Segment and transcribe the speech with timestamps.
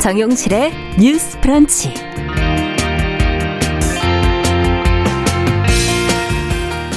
[0.00, 1.92] 정용실의 뉴스 프런치.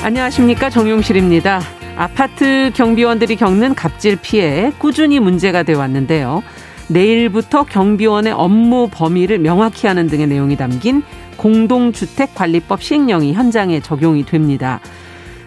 [0.01, 0.69] 안녕하십니까.
[0.69, 1.59] 정용실입니다.
[1.97, 6.43] 아파트 경비원들이 겪는 갑질 피해 꾸준히 문제가 되어 왔는데요.
[6.87, 11.03] 내일부터 경비원의 업무 범위를 명확히 하는 등의 내용이 담긴
[11.35, 14.79] 공동주택관리법 시행령이 현장에 적용이 됩니다.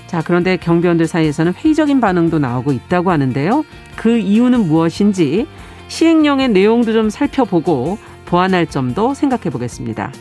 [0.07, 3.65] 자, 그런데 경비원들 사이에서는 회의적인 반응도 나오고 있다고 하는데요.
[3.97, 5.47] 그 이유는 무엇인지
[5.89, 10.13] 시행령의 내용도 좀 살펴보고 보완할 점도 생각해 보겠습니다.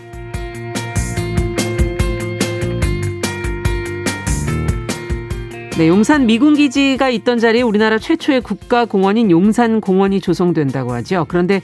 [5.77, 11.25] 네, 용산 미군 기지가 있던 자리에 우리나라 최초의 국가 공원인 용산 공원이 조성된다고 하죠.
[11.27, 11.61] 그런데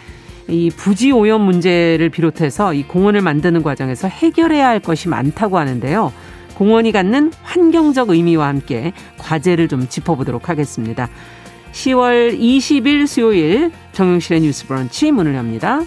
[0.49, 6.11] 이 부지 오염 문제를 비롯해서 이 공원을 만드는 과정에서 해결해야 할 것이 많다고 하는데요.
[6.55, 11.07] 공원이 갖는 환경적 의미와 함께 과제를 좀 짚어보도록 하겠습니다.
[11.71, 15.81] 10월 20일 수요일 정용실의 뉴스 브런치 문을 엽니다.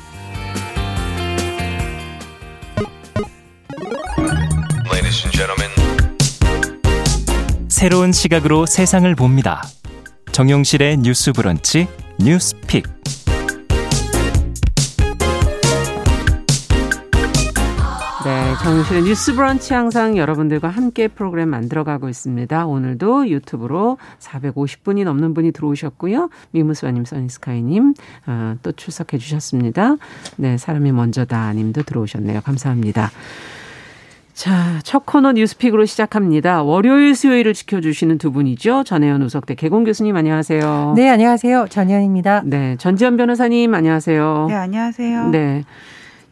[7.69, 9.63] 새로운 시각으로 세상을 봅니다.
[10.33, 11.87] 정용실의 뉴스 브런치
[12.19, 12.85] 뉴스 픽.
[18.55, 22.67] 네, 정실의 뉴스 브런치 항상 여러분들과 함께 프로그램 만들어가고 있습니다.
[22.67, 26.31] 오늘도 유튜브로 450분이 넘는 분이 들어오셨고요.
[26.53, 27.95] 미무스와님, 써니스카이님
[28.29, 29.97] 어, 또 출석해 주셨습니다.
[30.37, 32.43] 네, 사람이 먼저다 님도 들어오셨네요.
[32.43, 33.11] 감사합니다.
[34.35, 36.63] 자, 첫 코너 뉴스픽으로 시작합니다.
[36.63, 38.85] 월요일, 수요일을 지켜주시는 두 분이죠.
[38.85, 40.95] 전혜연 우석대 개공 교수님 안녕하세요.
[40.97, 41.67] 네, 안녕하세요.
[41.71, 42.43] 전혜연입니다.
[42.45, 44.47] 네, 전지현 변호사님 안녕하세요.
[44.49, 45.31] 네, 안녕하세요.
[45.31, 45.65] 네.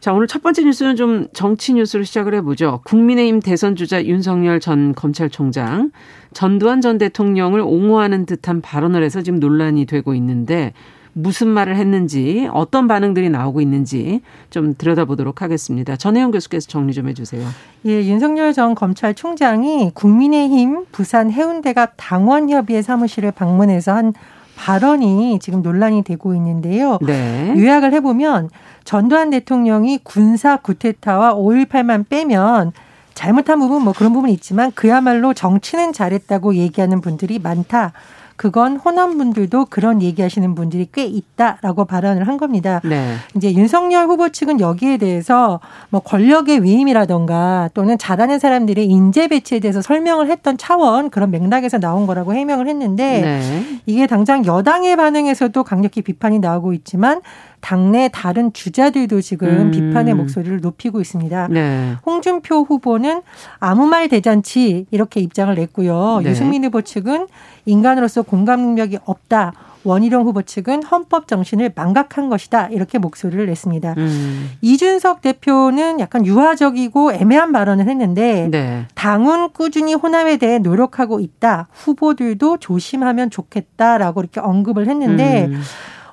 [0.03, 2.81] 자, 오늘 첫 번째 뉴스는 좀 정치 뉴스로 시작을 해보죠.
[2.83, 5.91] 국민의힘 대선 주자 윤석열 전 검찰총장,
[6.33, 10.73] 전두환 전 대통령을 옹호하는 듯한 발언을 해서 지금 논란이 되고 있는데
[11.13, 14.19] 무슨 말을 했는지 어떤 반응들이 나오고 있는지
[14.49, 15.95] 좀 들여다보도록 하겠습니다.
[15.95, 17.47] 전혜영 교수께서 정리 좀 해주세요.
[17.85, 24.13] 예, 윤석열 전 검찰총장이 국민의힘 부산 해운대갑 당원협의회 사무실을 방문해서 한
[24.55, 26.99] 발언이 지금 논란이 되고 있는데요.
[27.01, 27.53] 네.
[27.57, 28.49] 요약을 해보면
[28.83, 32.71] 전두환 대통령이 군사 구테타와 5.18만 빼면
[33.13, 37.93] 잘못한 부분 뭐 그런 부분이 있지만 그야말로 정치는 잘했다고 얘기하는 분들이 많다.
[38.35, 42.81] 그건 호남 분들도 그런 얘기하시는 분들이 꽤 있다라고 발언을 한 겁니다.
[42.83, 43.15] 네.
[43.35, 49.81] 이제 윤석열 후보 측은 여기에 대해서 뭐 권력의 위임이라던가 또는 잘하는 사람들의 인재 배치에 대해서
[49.81, 53.79] 설명을 했던 차원 그런 맥락에서 나온 거라고 해명을 했는데 네.
[53.85, 57.21] 이게 당장 여당의 반응에서도 강력히 비판이 나오고 있지만
[57.63, 59.71] 당내 다른 주자들도 지금 음.
[59.71, 61.47] 비판의 목소리를 높이고 있습니다.
[61.49, 61.95] 네.
[62.05, 63.21] 홍준표 후보는
[63.59, 66.19] 아무 말 대잔치 이렇게 입장을 냈고요.
[66.23, 66.31] 네.
[66.31, 67.27] 유승민 후보 측은
[67.65, 69.53] 인간으로서 공감 능력이 없다.
[69.85, 73.95] 원희룡 후보 측은 헌법 정신을 망각한 것이다 이렇게 목소리를 냈습니다.
[73.97, 74.49] 음.
[74.61, 78.85] 이준석 대표는 약간 유화적이고 애매한 발언을 했는데 네.
[78.95, 81.67] 당은 꾸준히 호남에 대해 노력하고 있다.
[81.71, 85.61] 후보들도 조심하면 좋겠다라고 이렇게 언급을 했는데 음.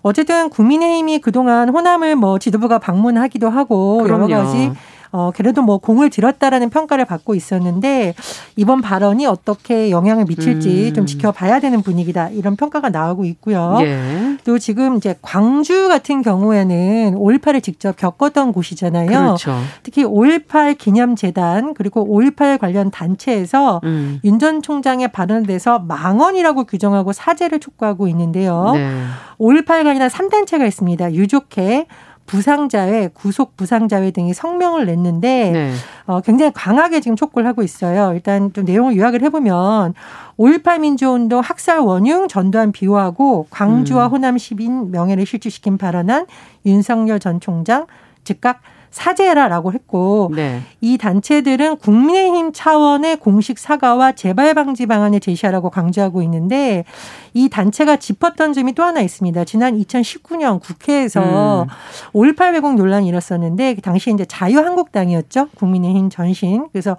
[0.02, 4.30] 어쨌든 국민의힘이 그동안 호남을 뭐 지도부가 방문하기도 하고 그럼요.
[4.30, 4.72] 여러 가지
[5.12, 8.14] 어, 그래도 뭐 공을 들였다라는 평가를 받고 있었는데
[8.56, 10.94] 이번 발언이 어떻게 영향을 미칠지 음.
[10.94, 13.78] 좀 지켜봐야 되는 분위기다 이런 평가가 나오고 있고요.
[13.82, 14.36] 예.
[14.44, 19.08] 또 지금 이제 광주 같은 경우에는 5.18을 직접 겪었던 곳이잖아요.
[19.08, 19.56] 그렇죠.
[19.82, 24.20] 특히 5.18 기념재단 그리고 5.18 관련 단체에서 음.
[24.24, 28.72] 윤전 총장의 발언에 대해서 망언이라고 규정하고 사죄를 촉구하고 있는데요.
[28.74, 29.02] 네.
[29.38, 31.14] 5.18 관련한 3단체가 있습니다.
[31.14, 31.86] 유족회
[32.30, 35.72] 부상자회, 구속 부상자회 등이 성명을 냈는데 네.
[36.06, 38.12] 어, 굉장히 강하게 지금 촉구를 하고 있어요.
[38.14, 39.94] 일단 좀 내용을 요약을 해보면
[40.38, 44.10] 5.18 민주운동 학살 원흉 전두환 비호하고 광주와 음.
[44.12, 46.26] 호남 시민 명예를 실추시킨 발언한
[46.66, 47.86] 윤석열 전 총장
[48.22, 48.60] 즉각
[48.90, 50.62] 사죄해라라고 했고 네.
[50.80, 56.84] 이 단체들은 국민의힘 차원의 공식 사과와 재발 방지 방안을 제시하라고 강조하고 있는데
[57.32, 59.44] 이 단체가 짚었던 점이 또 하나 있습니다.
[59.44, 61.68] 지난 2019년 국회에서 음.
[62.12, 65.48] 5.18 왜곡 논란이 일었었는데 그 당시에 이제 자유한국당이었죠.
[65.56, 66.68] 국민의힘 전신.
[66.72, 66.96] 그래서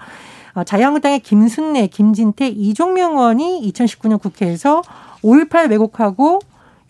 [0.53, 4.81] 어, 자유한국당의 김순례, 김진태, 이종명 의원이 2019년 국회에서
[5.23, 6.39] 5.18 왜곡하고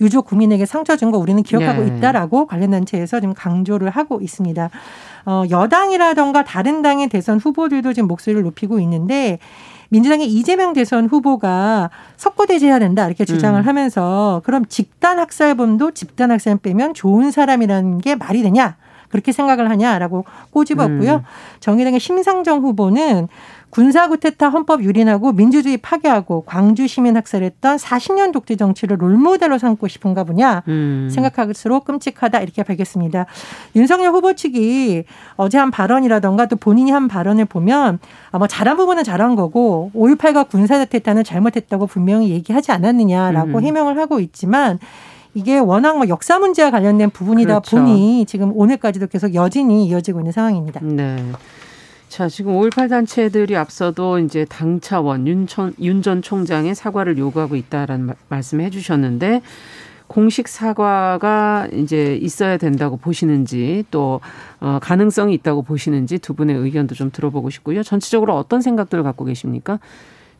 [0.01, 1.87] 유족 국민에게 상처 준 거 우리는 기억하고 네.
[1.97, 4.69] 있다라고 관련 단체에서 지금 강조를 하고 있습니다.
[5.25, 9.39] 어, 여당이라던가 다른 당의 대선 후보들도 지금 목소리를 높이고 있는데
[9.89, 13.67] 민주당의 이재명 대선 후보가 석고대죄해야 된다 이렇게 주장을 음.
[13.67, 18.77] 하면서 그럼 집단 학살범도 집단 학살 빼면 좋은 사람이라는 게 말이 되냐?
[19.11, 21.13] 그렇게 생각을 하냐라고 꼬집었고요.
[21.15, 21.23] 음.
[21.59, 23.27] 정의당의 심상정 후보는
[23.71, 30.25] 군사 구테타 헌법 유린하고 민주주의 파괴하고 광주 시민 학살했던 40년 독재 정치를 롤모델로 삼고 싶은가
[30.25, 31.09] 보냐 음.
[31.09, 33.25] 생각할수록 끔찍하다 이렇게 밝혔습니다.
[33.75, 35.05] 윤석열 후보 측이
[35.37, 37.99] 어제 한 발언이라던가 또 본인이 한 발언을 보면
[38.31, 43.63] 아마 잘한 부분은 잘한 거고 5.18과 군사 구테타는 잘못했다고 분명히 얘기하지 않았느냐라고 음.
[43.63, 44.79] 해명을 하고 있지만
[45.33, 47.77] 이게 워낙 뭐 역사 문제와 관련된 부분이다 그렇죠.
[47.77, 50.81] 보니 지금 오늘까지도 계속 여진이 이어지고 있는 상황입니다.
[50.83, 51.31] 네.
[52.09, 58.65] 자, 지금 5.18 단체들이 앞서도 이제 당 차원 윤전 윤전 총장의 사과를 요구하고 있다라는 말씀을
[58.65, 59.41] 해주셨는데
[60.07, 64.19] 공식 사과가 이제 있어야 된다고 보시는지 또
[64.59, 67.81] 어, 가능성이 있다고 보시는지 두 분의 의견도 좀 들어보고 싶고요.
[67.81, 69.79] 전체적으로 어떤 생각들을 갖고 계십니까?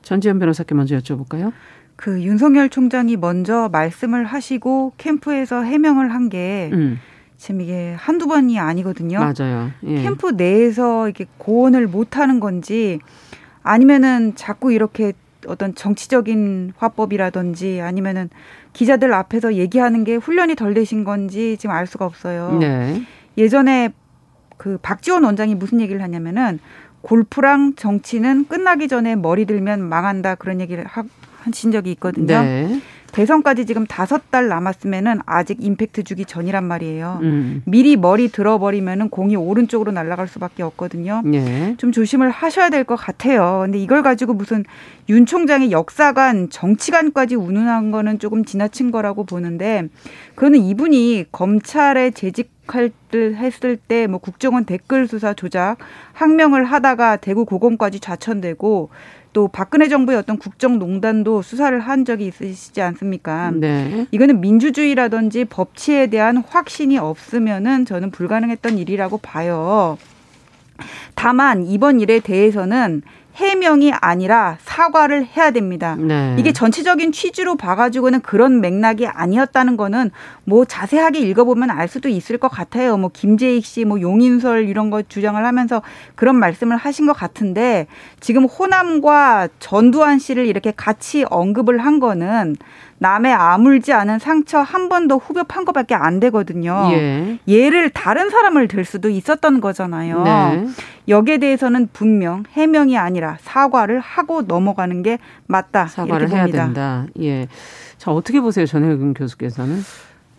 [0.02, 1.54] 전지현 변호사께 먼저 여쭤볼까요?
[2.02, 7.00] 그 윤석열 총장이 먼저 말씀을 하시고 캠프에서 해명을 한게 음.
[7.38, 9.20] 지금 이게 한두 번이 아니거든요.
[9.20, 9.70] 맞아요.
[9.84, 10.02] 예.
[10.02, 13.00] 캠프 내에서 이게 고언을 못 하는 건지
[13.62, 15.14] 아니면은 자꾸 이렇게
[15.46, 18.32] 어떤 정치적인 화법이라든지 아니면은
[18.74, 22.58] 기자들 앞에서 얘기하는 게 훈련이 덜 되신 건지 지금 알 수가 없어요.
[22.60, 23.04] 네.
[23.38, 23.94] 예전에
[24.58, 26.60] 그 박지원 원장이 무슨 얘기를 하냐면은
[27.02, 31.04] 골프랑 정치는 끝나기 전에 머리 들면 망한다 그런 얘기를 하
[31.54, 32.26] 신 적이 있거든요.
[32.42, 32.80] 네.
[33.12, 37.20] 대선까지 지금 다섯 달 남았으면은 아직 임팩트 주기 전이란 말이에요.
[37.22, 37.62] 음.
[37.66, 41.22] 미리 머리 들어버리면은 공이 오른쪽으로 날아갈 수밖에 없거든요.
[41.34, 41.76] 예.
[41.78, 43.64] 좀 조심을 하셔야 될 것 같아요.
[43.66, 44.64] 근데 이걸 가지고 무슨
[45.10, 49.90] 윤 총장의 역사관, 정치관까지 운운한 거는 조금 지나친 거라고 보는데
[50.36, 52.50] 그거는 이분이 검찰에 재직
[53.14, 55.76] 했을 때 뭐 국정원 댓글 수사 조작
[56.14, 58.90] 항명을 하다가 대구 고검까지 좌천되고
[59.34, 63.52] 또 박근혜 정부의 어떤 국정농단도 수사를 한 적이 있으시지 않습니까?
[63.52, 64.06] 네.
[64.12, 69.98] 이거는 민주주의라든지 법치에 대한 확신이 없으면은 저는 불가능했던 일이라고 봐요.
[71.16, 73.04] 다만 이번 일에 대해서는
[73.36, 75.96] 해명이 아니라 사과를 해야 됩니다.
[75.98, 76.36] 네.
[76.38, 80.12] 이게 전체적인 취지로 봐가지고는 그런 맥락이 아니었다는 거는
[80.44, 82.98] 뭐 자세하게 읽어보면 알 수도 있을 것 같아요.
[82.98, 85.82] 뭐 김재익 씨, 뭐 용인설 이런 거 주장을 하면서
[86.16, 87.88] 그런 말씀을 하신 것 같은데
[88.20, 92.56] 지금 호남과 전두환 씨를 이렇게 같이 언급을 한 거는
[93.02, 96.90] 남의 아물지 않은 상처 한 번 더 후벼 판 것밖에 안 되거든요.
[96.92, 97.40] 예.
[97.50, 100.24] 얘를 다른 사람을 들 수도 있었던 거잖아요.
[100.24, 100.68] 네.
[101.08, 105.18] 여기에 대해서는 분명 해명이 아니라 사과를 하고 넘어가는 게
[105.48, 105.88] 맞다.
[105.88, 107.06] 사과를 해야 된다.
[107.20, 107.48] 예.
[107.98, 109.82] 자 어떻게 보세요, 전혜금 교수께서는?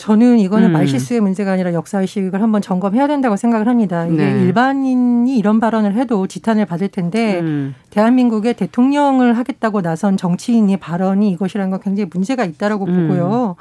[0.03, 0.73] 저는 이거는 음.
[0.73, 4.05] 말실수의 문제가 아니라 역사의식을 한번 점검해야 된다고 생각을 합니다.
[4.05, 4.43] 이게 네.
[4.43, 7.77] 일반인이 이런 발언을 해도 지탄을 받을 텐데 음.
[7.91, 13.07] 대한민국의 대통령을 하겠다고 나선 정치인의 발언이 이것이라는 건 굉장히 문제가 있다라고 음.
[13.07, 13.55] 보고요.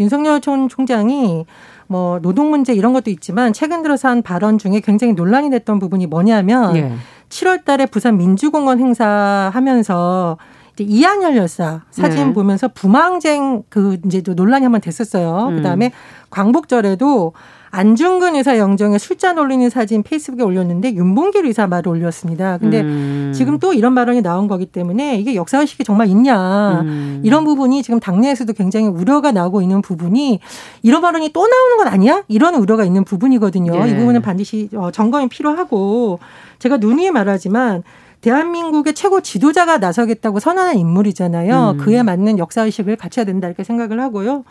[0.00, 1.46] 윤석열 전 총장이
[1.86, 6.08] 뭐 노동 문제 이런 것도 있지만 최근 들어서 한 발언 중에 굉장히 논란이 됐던 부분이
[6.08, 6.92] 뭐냐면 예.
[7.30, 10.36] 7월 달에 부산 민주공원 행사하면서
[10.84, 12.32] 이한열 열사 사진 네.
[12.32, 15.48] 보면서 부망쟁 그 이제 또 논란이 한번 됐었어요.
[15.50, 15.56] 음.
[15.56, 15.92] 그다음에
[16.30, 17.32] 광복절에도
[17.72, 22.58] 안중근 의사 영정에 술잔 올리는 사진 페이스북에 올렸는데 윤봉길 의사 말을 올렸습니다.
[22.58, 23.32] 근데 음.
[23.34, 26.80] 지금 또 이런 발언이 나온 거기 때문에 이게 역사의식이 정말 있냐.
[26.80, 27.20] 음.
[27.22, 30.40] 이런 부분이 지금 당내에서도 굉장히 우려가 나오고 있는 부분이
[30.82, 32.24] 이런 발언이 또 나오는 건 아니야?
[32.26, 33.84] 이런 우려가 있는 부분이거든요.
[33.84, 33.90] 네.
[33.90, 36.18] 이 부분은 반드시 어, 점검이 필요하고
[36.58, 37.84] 제가 누누이 말하지만
[38.20, 41.70] 대한민국의 최고 지도자가 나서겠다고 선언한 인물이잖아요.
[41.70, 41.78] 음.
[41.78, 44.44] 그에 맞는 역사의식을 갖춰야 된다 이렇게 생각을 하고요.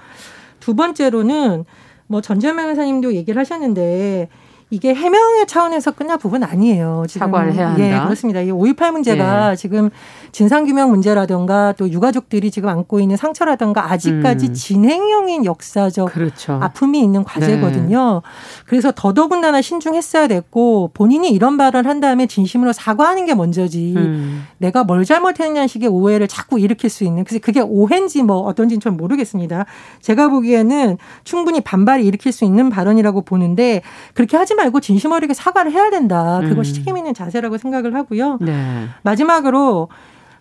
[0.59, 1.65] 두 번째로는
[2.07, 4.29] 뭐 전재명 회사님도 얘기를 하셨는데
[4.71, 7.05] 이게 해명의 차원에서 끝날 부분 아니에요.
[7.07, 7.25] 지금.
[7.25, 7.83] 사과를 해야 한다.
[7.83, 8.41] 예, 그렇습니다.
[8.41, 9.55] 이 5.18 문제가 예.
[9.55, 9.89] 지금
[10.31, 14.53] 진상규명 문제라든가 또 유가족들이 지금 안고 있는 상처라든가 아직까지 음.
[14.53, 16.59] 진행형인 역사적 그렇죠.
[16.61, 18.21] 아픔이 있는 과제거든요.
[18.23, 18.29] 네.
[18.67, 24.45] 그래서 더더군다나 신중했어야 됐고 본인이 이런 발언을 한 다음에 진심으로 사과하는 게 먼저지 음.
[24.59, 28.97] 내가 뭘 잘못했냐는 식의 오해를 자꾸 일으킬 수 있는 그래서 그게 오해인지 뭐 어떤지는 좀
[28.97, 29.65] 모르겠습니다.
[30.01, 33.81] 제가 보기에는 충분히 반발이 일으킬 수 있는 발언이라고 보는데
[34.13, 36.41] 그렇게 하지 말고 진심 어리게 사과를 해야 된다.
[36.43, 36.75] 그것이 음.
[36.75, 38.37] 책임 있는 자세라고 생각을 하고요.
[38.41, 38.87] 네.
[39.03, 39.89] 마지막으로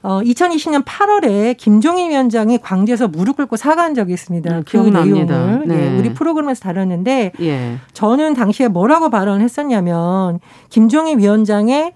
[0.02, 4.58] 어, 2020년 8월에 김종인 위원장이 광주에서 무릎 꿇고 사과한 적이 있습니다.
[4.58, 4.76] 음, 그.
[4.76, 5.76] 내용을 네.
[5.76, 7.76] 네, 우리 프로그램에서 다뤘는데 예.
[7.92, 11.92] 저는 당시에 뭐라고 발언을 했었냐면 김종인 위원장의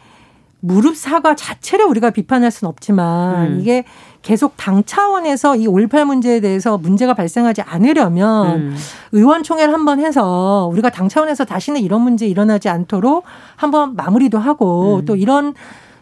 [0.60, 3.60] 무릎 사과 자체를 우리가 비판할 수는 없지만 음.
[3.60, 3.84] 이게
[4.22, 8.76] 계속 당 차원에서 이5.18 문제에 대해서 문제가 발생하지 않으려면 음.
[9.10, 13.24] 의원총회를 한번 해서 우리가 당 차원에서 다시는 이런 문제 일어나지 않도록
[13.56, 15.04] 한번 마무리도 하고 음.
[15.04, 15.54] 또 이런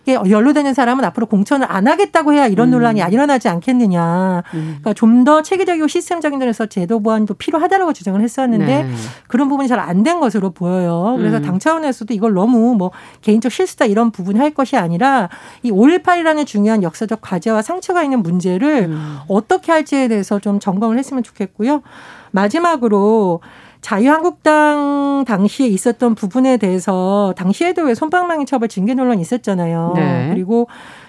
[0.06, 2.70] 연루되는 사람은 앞으로 공천을 안 하겠다고 해야 이런 음.
[2.72, 4.42] 논란이 안 일어나지 않겠느냐.
[4.54, 4.78] 음.
[4.80, 8.90] 그러니까 좀 더 체계적이고 시스템적인 면에서 제도 보완도 필요하다라고 주장을 했었는데 네.
[9.28, 11.16] 그런 부분이 잘 안 된 것으로 보여요.
[11.18, 11.42] 그래서 음.
[11.42, 12.90] 당 차원에서도 이걸 너무 뭐
[13.20, 15.28] 개인적 실수다 이런 부분이 할 것이 아니라
[15.62, 19.18] 이 5.18이라는 중요한 역사적 과제와 상처가 있는 문제를 음.
[19.28, 21.82] 어떻게 할지에 대해서 좀 점검을 했으면 좋겠고요.
[22.30, 23.40] 마지막으로
[23.80, 29.92] 자유한국당 당시에 있었던 부분에 대해서 당시에도 왜 손방망이 처벌 징계 논란이 있었잖아요.
[29.96, 30.30] 네.
[30.32, 30.68] 그리고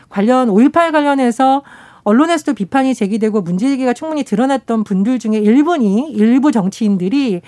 [0.10, 1.64] 관련 5.18 관련해서
[2.04, 7.42] 언론에서도 비판이 제기되고 문제제기가 충분히 드러났던 분들 중에 일본이 일부 정치인들이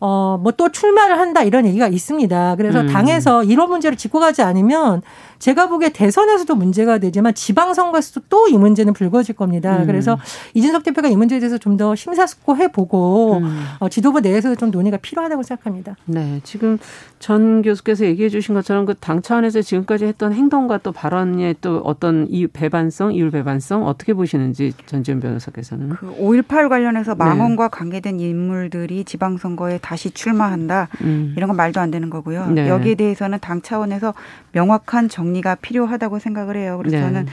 [0.00, 2.56] 어, 뭐 또 출마를 한다 이런 얘기가 있습니다.
[2.56, 2.86] 그래서 음.
[2.86, 5.02] 당에서 이런 문제를 짚고 가지 않으면
[5.38, 9.78] 제가 보기에 대선에서도 문제가 되지만 지방선거에서도 또 이 문제는 불거질 겁니다.
[9.80, 9.86] 음.
[9.86, 10.18] 그래서
[10.54, 13.64] 이준석 대표가 이 문제에 대해서 좀 더 심사숙고해 보고 음.
[13.80, 15.96] 어, 지도부 내에서도 좀 논의가 필요하다고 생각합니다.
[16.06, 16.40] 네.
[16.42, 16.78] 지금
[17.18, 22.26] 전 교수께서 얘기해 주신 것처럼 그 당 차원에서 지금까지 했던 행동과 또 발언의 또 어떤
[22.30, 25.90] 이 배반성, 이율 배반성 어떻게 보시는지 전지현 변호사께서는.
[25.96, 27.18] 그5.18 관련해서 네.
[27.18, 27.68] 망원과 네.
[27.70, 30.88] 관계된 인물들이 지방선거에 다시 출마한다.
[31.02, 31.34] 음.
[31.36, 32.48] 이런 건 말도 안 되는 거고요.
[32.48, 32.68] 네.
[32.68, 34.14] 여기에 대해서는 당 차원에서
[34.50, 36.76] 명확한 정 정리가 필요하다고 생각을 해요.
[36.78, 37.02] 그래서 네.
[37.02, 37.26] 저는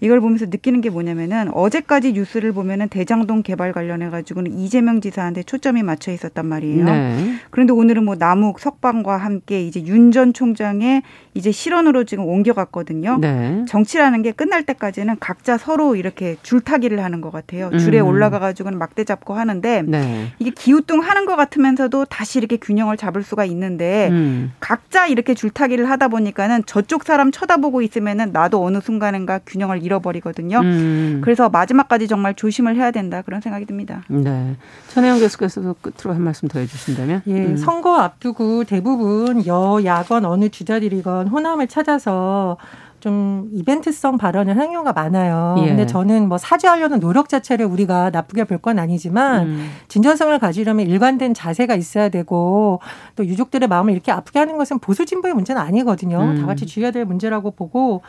[0.00, 5.82] 이걸 보면서 느끼는 게 뭐냐면은 어제까지 뉴스를 보면은 대장동 개발 관련해 가지고는 이재명 지사한테 초점이
[5.82, 6.84] 맞춰 있었단 말이에요.
[6.84, 7.34] 네.
[7.50, 11.02] 그런데 오늘은 뭐 남욱 석방과 함께 이제 윤 전 총장의
[11.34, 13.18] 이제 실언으로 지금 옮겨갔거든요.
[13.20, 13.64] 네.
[13.68, 17.76] 정치라는 게 끝날 때까지는 각자 서로 이렇게 줄타기를 하는 것 같아요.
[17.76, 18.06] 줄에 음.
[18.06, 20.28] 올라가 가지고는 막대 잡고 하는데 네.
[20.38, 24.52] 이게 기우뚱하는 것 같으면서도 다시 이렇게 균형을 잡을 수가 있는데 음.
[24.60, 30.58] 각자 이렇게 줄타기를 하다 보니까는 저쪽 사람 쳐다보고 있으면은 나도 어느 순간인가 균형을 잃어버리거든요.
[30.60, 31.20] 음.
[31.24, 34.02] 그래서 마지막까지 정말 조심을 해야 된다 그런 생각이 듭니다.
[34.08, 34.56] 네.
[34.88, 37.22] 천혜영 교수께서도 끝으로 한 말씀 더 해주신다면.
[37.26, 37.56] 예, 음.
[37.56, 42.56] 선거 앞두고 대부분 여야건 어느 주자들이건 호남을 찾아서
[42.98, 45.56] 좀 이벤트성 발언을 하는 경우가 많아요.
[45.60, 45.66] 예.
[45.68, 49.70] 근데 저는 뭐 사죄하려는 노력 자체를 우리가 나쁘게 볼 건 아니지만 음.
[49.88, 52.80] 진전성을 가지려면 일관된 자세가 있어야 되고
[53.14, 56.18] 또 유족들의 마음을 이렇게 아프게 하는 것은 보수 진보의 문제는 아니거든요.
[56.20, 56.40] 음.
[56.40, 58.00] 다 같이 주의해야 될 문제라고 보고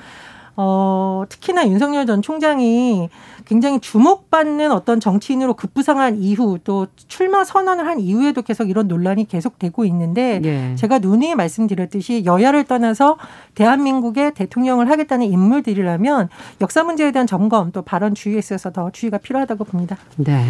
[0.59, 3.09] 어, 특히나 윤석열 전 총장이
[3.45, 9.85] 굉장히 주목받는 어떤 정치인으로 급부상한 이후 또 출마 선언을 한 이후에도 계속 이런 논란이 계속되고
[9.85, 10.75] 있는데 예.
[10.75, 13.17] 제가 누누이 말씀드렸듯이 여야를 떠나서
[13.53, 16.29] 대한민국의 대통령을 하겠다는 인물들이라면
[16.61, 19.95] 역사 문제에 대한 점검 또 발언 주의에 있어서 더 주의가 필요하다고 봅니다.
[20.17, 20.43] 네.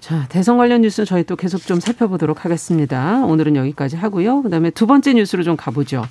[0.00, 3.24] 자, 대선 관련 뉴스 저희 또 계속 좀 살펴보도록 하겠습니다.
[3.24, 4.42] 오늘은 여기까지 하고요.
[4.42, 6.02] 그다음에 두 번째 뉴스로 좀 가보죠.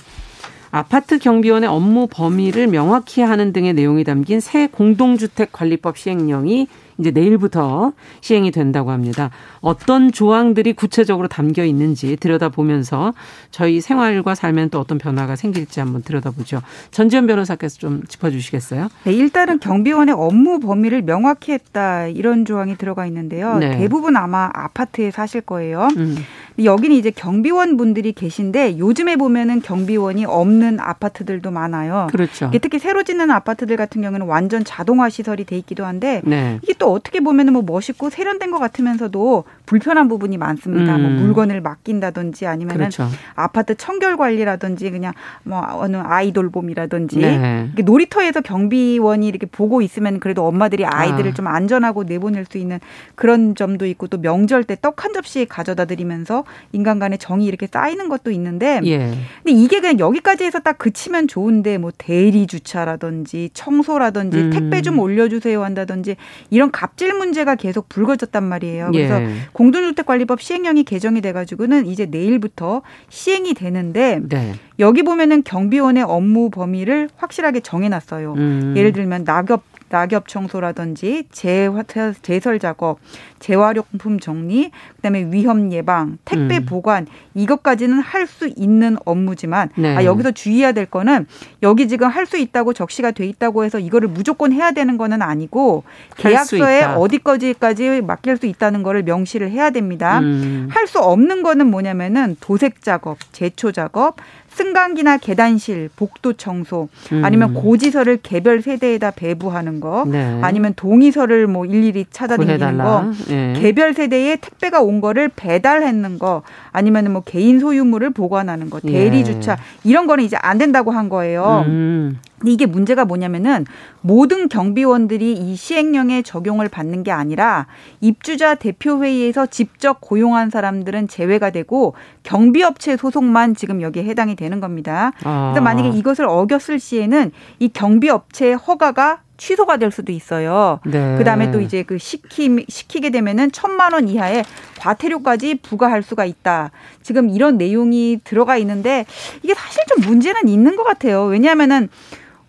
[0.71, 7.93] 아파트 경비원의 업무 범위를 명확히 하는 등의 내용이 담긴 새 공동주택 관리법 시행령이 이제 내일부터
[8.21, 9.31] 시행이 된다고 합니다.
[9.59, 13.13] 어떤 조항들이 구체적으로 담겨 있는지 들여다보면서
[13.49, 16.61] 저희 생활과 삶엔 또 어떤 변화가 생길지 한번 들여다보죠.
[16.91, 18.89] 전지현 변호사께서 좀 짚어주시겠어요?
[19.05, 23.57] 네, 일단은 경비원의 업무 범위를 명확히 했다 이런 조항이 들어가 있는데요.
[23.57, 23.77] 네.
[23.77, 25.87] 대부분 아마 아파트에 사실 거예요.
[25.97, 26.15] 음.
[26.63, 32.07] 여기는 이제 경비원 분들이 계신데 요즘에 보면은 경비원이 없는 아파트들도 많아요.
[32.11, 32.49] 그렇죠.
[32.61, 36.59] 특히 새로 짓는 아파트들 같은 경우는 완전 자동화 시설이 돼 있기도 한데 네.
[36.63, 40.97] 이게 또 어떻게 보면은 뭐 멋있고 세련된 것 같으면서도 불편한 부분이 많습니다.
[40.97, 41.15] 뭐 음.
[41.15, 43.07] 뭐 물건을 맡긴다든지 아니면은 그렇죠.
[43.35, 47.69] 아파트 청결 관리라든지 그냥 뭐 어느 아이돌봄이라든지 네.
[47.83, 51.33] 놀이터에서 경비원이 이렇게 보고 있으면 그래도 엄마들이 아이들을 아.
[51.33, 52.79] 좀 안전하고 내보낼 수 있는
[53.15, 57.67] 그런 점도 있고 또 명절 때 떡 한 접시 가져다 드리면서 인간 간의 정이 이렇게
[57.67, 59.13] 쌓이는 것도 있는데 예.
[59.43, 64.49] 근데 이게 그냥 여기까지 해서 딱 그치면 좋은데 뭐 대리 주차라든지 청소라든지 음.
[64.51, 66.15] 택배 좀 올려주세요 한다든지
[66.49, 68.91] 이런 갑질 문제가 계속 불거졌단 말이에요.
[68.91, 69.29] 그래서 예.
[69.53, 74.53] 공동주택관리법 시행령이 개정이 돼가지고는 이제 내일부터 시행이 되는데 네.
[74.79, 78.33] 여기 보면은 경비원의 업무 범위를 확실하게 정해놨어요.
[78.33, 78.73] 음.
[78.75, 81.83] 예를 들면 낙엽 낙엽 청소라든지 재화,
[82.21, 82.99] 제설 작업,
[83.39, 86.65] 재활용품 정리, 그다음에 위험 예방, 택배 음.
[86.65, 89.97] 보관 이것까지는 할 수 있는 업무지만 네.
[89.97, 91.25] 아 여기서 주의해야 될 거는
[91.63, 95.83] 여기 지금 할 수 있다고 적시가 돼 있다고 해서 이거를 무조건 해야 되는 거는 아니고
[96.15, 100.19] 계약서에 어디까지까지 맡길 수 있다는 거를 명시를 해야 됩니다.
[100.19, 100.69] 음.
[100.71, 104.15] 할수 없는 거는 뭐냐면은 도색 작업, 제초 작업,
[104.53, 107.23] 승강기나 계단실, 복도 청소, 음.
[107.23, 110.39] 아니면 고지서를 개별 세대에다 배부하는 거, 네.
[110.41, 113.53] 아니면 동의서를 뭐 일일이 찾아다니는 거, 네.
[113.57, 119.23] 개별 세대에 택배가 온 거를 배달했는 거, 아니면 뭐 개인 소유물을 보관하는 거, 대리 예.
[119.23, 121.63] 주차 이런 거는 이제 안 된다고 한 거예요.
[121.67, 122.19] 음.
[122.41, 123.65] 근데 이게 문제가 뭐냐면은
[124.01, 127.67] 모든 경비원들이 이 시행령의 적용을 받는 게 아니라
[128.01, 131.93] 입주자 대표회의에서 직접 고용한 사람들은 제외가 되고
[132.23, 135.11] 경비업체 소속만 지금 여기에 해당이 되는 겁니다.
[135.23, 135.51] 아.
[135.53, 140.79] 그래서 만약에 이것을 어겼을 시에는 이 경비업체의 허가가 취소가 될 수도 있어요.
[140.85, 141.17] 네.
[141.17, 144.45] 그다음에 또 이제 그 시키 시키게 되면은 천만 원 이하의
[144.79, 146.69] 과태료까지 부과할 수가 있다.
[147.01, 149.05] 지금 이런 내용이 들어가 있는데
[149.41, 151.23] 이게 사실 좀 문제는 있는 것 같아요.
[151.23, 151.89] 왜냐하면은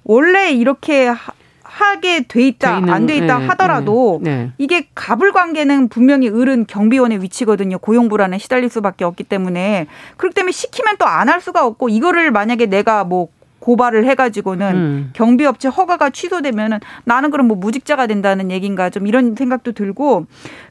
[0.04, 1.12] 원래 이렇게
[1.62, 4.50] 하게 돼 있다 안 돼 있다 네, 하더라도 네, 네.
[4.58, 9.86] 이게 갑을 관계는 분명히 을은 경비원의 위치거든요 고용 불안에 시달릴 수밖에 없기 때문에
[10.18, 13.28] 그렇기 때문에 시키면 또 안 할 수가 없고 이거를 만약에 내가 뭐
[13.60, 15.10] 고발을 해가지고는 음.
[15.12, 20.26] 경비업체 허가가 취소되면은 나는 그럼 뭐 무직자가 된다는 얘기인가 좀 이런 생각도 들고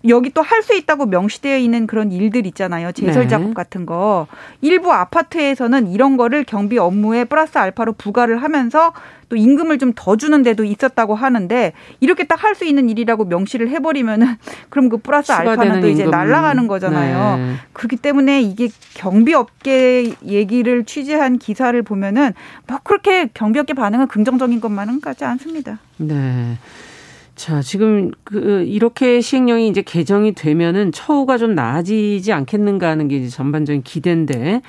[0.10, 2.92] 여기 또 할 수 있다고 명시되어 있는 그런 일들 있잖아요.
[2.92, 3.30] 제설 네.
[3.30, 3.54] 작업 네.
[3.54, 4.28] 같은 거.
[4.60, 8.92] 일부 아파트에서는 이런 거를 경비 업무에 플러스 알파로 부과를 하면서
[9.32, 11.72] 또 임금을 좀 더 주는 데도 있었다고 하는데
[12.02, 14.36] 이렇게 딱 할 수 있는 일이라고 명시를 해버리면은
[14.70, 17.38] 그럼 그 플러스 알파는 또 이제 날라가는 거잖아요.
[17.38, 17.54] 네.
[17.72, 22.34] 그렇기 때문에 이게 경비업계 얘기를 취재한 기사를 보면은
[22.68, 25.80] 뭐 그렇게 경비업계 반응은 긍정적인 것만은 같지 않습니다.
[25.98, 26.58] 네.
[27.36, 33.30] 자, 지금 그 이렇게 시행령이 이제 개정이 되면은 처우가 좀 나아지지 않겠는가 하는 게 이제
[33.30, 34.62] 전반적인 기대인데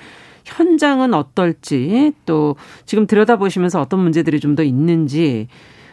[0.45, 2.57] 현장은 어떨지 또
[2.87, 5.49] 지금 들여다보시면서 어떤 문제들이 좀 더 있는지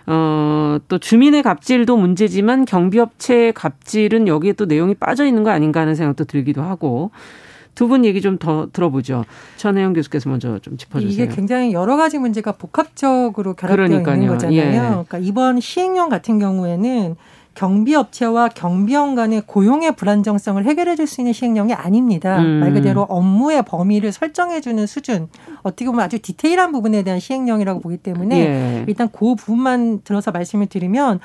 [0.05, 5.93] 어, 또 주민의 갑질도 문제지만 경비업체의 갑질은 여기에 또 내용이 빠져 있는 거 아닌가 하는
[5.95, 7.11] 생각도 들기도 하고
[7.75, 9.23] 두분 얘기 좀 더 들어보죠.
[9.57, 11.11] 천혜영 교수께서 먼저 좀 짚어주세요.
[11.25, 14.15] 이게 굉장히 여러 가지 문제가 복합적으로 결합되어 그러니까요.
[14.15, 14.57] 있는 거잖아요.
[14.57, 14.71] 예.
[14.89, 17.15] 그러니까 이번 시행령 같은 경우에는
[17.59, 22.37] 경비업체와 경비원 간의 고용의 불안정성을 해결해 줄 수 있는 시행령이 아닙니다.
[22.39, 22.59] 음.
[22.59, 25.27] 말 그대로 업무의 범위를 설정해 주는 수준
[25.63, 28.85] 어떻게 보면 아주 디테일한 부분에 대한 시행령이라고 보기 때문에 예.
[28.87, 31.19] 일단 그 부분만 들어서 말씀을 드리면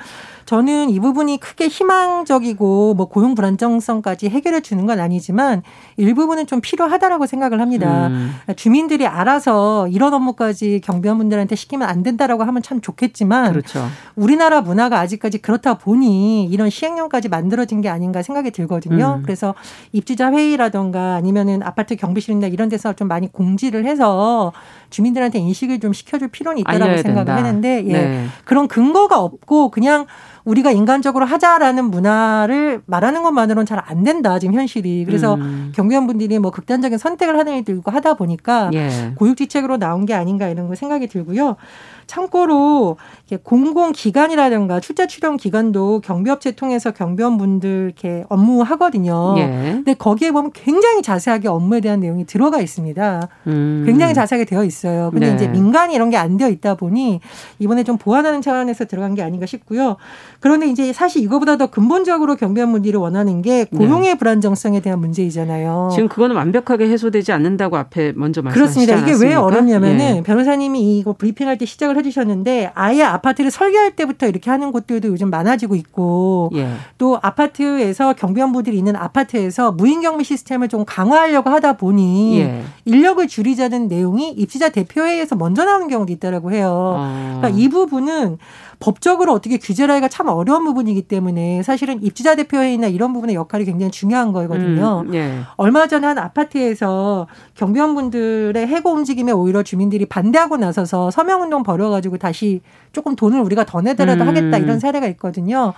[0.45, 5.63] 저는 이 부분이 크게 희망적이고 뭐 고용 불안정성까지 해결해 주는 건 아니지만
[5.97, 8.07] 일부분은 좀 필요하다라고 생각을 합니다.
[8.07, 8.35] 음.
[8.55, 13.87] 주민들이 알아서 이런 업무까지 경비원분들한테 시키면 안 된다라고 하면 참 좋겠지만 그렇죠.
[14.15, 19.15] 우리나라 문화가 아직까지 그렇다 보니 이런 시행령까지 만들어진 게 아닌가 생각이 들거든요.
[19.19, 19.23] 음.
[19.23, 19.55] 그래서
[19.91, 24.24] 입주자 회의라던가 아니면은 아파트 경비실이나 이런 데서 좀 많이 공지를 해서
[24.89, 27.35] 주민들한테 인식을 좀 시켜줄 필요는 있다라고 생각을 된다.
[27.35, 27.91] 했는데 예.
[27.91, 28.27] 네.
[28.45, 30.05] 그런 근거가 없고 그냥
[30.45, 35.71] 우리가 인간적으로 하자라는 문화를 말하는 것만으로는 잘 안 된다 지금 현실이 그래서 음.
[35.75, 39.11] 경비원분들이 뭐 극단적인 선택을 하는 일도 있고 하다 보니까 예.
[39.15, 41.55] 고육지책으로 나온 게 아닌가 이런 거 생각이 들고요.
[42.07, 42.97] 참고로
[43.43, 49.35] 공공기관이라든가 출자 출연 기관도 경비업체 통해서 경비원분들 이렇게 업무하거든요.
[49.37, 49.47] 예.
[49.73, 53.27] 근데 거기에 보면 굉장히 자세하게 업무에 대한 내용이 들어가 있습니다.
[53.47, 53.83] 음.
[53.85, 55.09] 굉장히 자세하게 되어 있어요.
[55.11, 55.35] 근데 네.
[55.35, 57.19] 이제 민간이 이런 게 안 되어 있다 보니
[57.59, 59.97] 이번에 좀 보완하는 차원에서 들어간 게 아닌가 싶고요.
[60.39, 64.17] 그런데 이제 사실 이거보다 더 근본적으로 경비원분들이 원하는 게 고용의 네.
[64.17, 65.89] 불안정성에 대한 문제이잖아요.
[65.93, 68.93] 지금 그거는 완벽하게 해소되지 않는다고 앞에 먼저 말씀하셨습니다.
[68.93, 69.23] 그렇습니다.
[69.23, 70.23] 이게 왜 어렵냐면은 예.
[70.23, 75.75] 변호사님이 이거 브리핑할 때 시작을 해주셨는데 아예 아파트를 설계할 때부터 이렇게 하는 곳들도 요즘 많아지고
[75.75, 76.69] 있고 예.
[76.97, 82.61] 또 아파트에서 경비원 분들이 있는 아파트에서 무인경비 시스템을 좀 강화하려고 하다 보니 예.
[82.85, 86.95] 인력을 줄이자는 내용이 입주자 대표회의에서 먼저 나오는 경우도 있다라고 해요.
[86.97, 87.37] 아.
[87.39, 88.37] 그러니까 이 부분은
[88.79, 93.65] 법적으로 어떻게 규제를 하기가 참 어려운 부분이기 때문에 사실은 입주자 대표 회의나 이런 부분의 역할이
[93.65, 95.03] 굉장히 중요한 거거든요.
[95.07, 95.39] 음, 예.
[95.55, 102.61] 얼마 전에 한 아파트에서 경비원분들의 해고 움직임에 오히려 주민들이 반대하고 나서서 서명운동 벌여가지고 다시
[102.91, 104.27] 조금 돈을 우리가 더 내더라도 음.
[104.27, 105.73] 하겠다 이런 사례가 있거든요.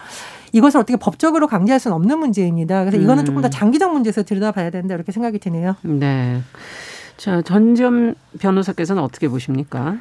[0.53, 2.85] 이것을 어떻게 법적으로 강제할 수는 없는 문제입니다.
[2.85, 3.25] 그래서 이거는 음.
[3.25, 5.75] 조금 더 장기적 문제에서 들여다봐야 된다 이렇게 생각이 드네요.
[5.81, 6.41] 네.
[7.17, 9.97] 자, 전지현 변호사께서는 어떻게 보십니까?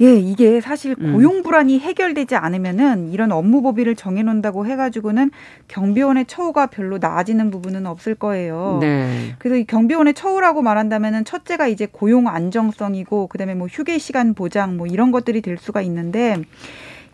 [0.00, 1.12] 예, 이게 사실 음.
[1.12, 5.30] 고용 불안이 해결되지 않으면은 이런 업무 법의를 정해 놓는다고 해 가지고는
[5.68, 8.78] 경비원의 처우가 별로 나아지는 부분은 없을 거예요.
[8.80, 9.34] 네.
[9.38, 14.86] 그래서 이 경비원의 처우라고 말한다면은 첫째가 이제 고용 안정성이고 그다음에 뭐 휴게 시간 보장 뭐
[14.86, 16.42] 이런 것들이 될 수가 있는데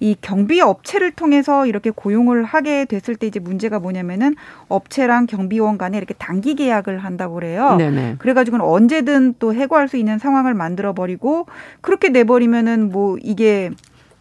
[0.01, 4.35] 이 경비 업체를 통해서 이렇게 고용을 하게 됐을 때 이제 문제가 뭐냐면은
[4.69, 7.77] 업체랑 경비원 간에 이렇게 단기 계약을 한다고 그래요.
[7.77, 8.17] 네네.
[8.19, 11.47] 그래가지고는 언제든 또 해고할 수 있는 상황을 만들어 버리고
[11.83, 13.71] 그렇게 내버리면은 뭐 이게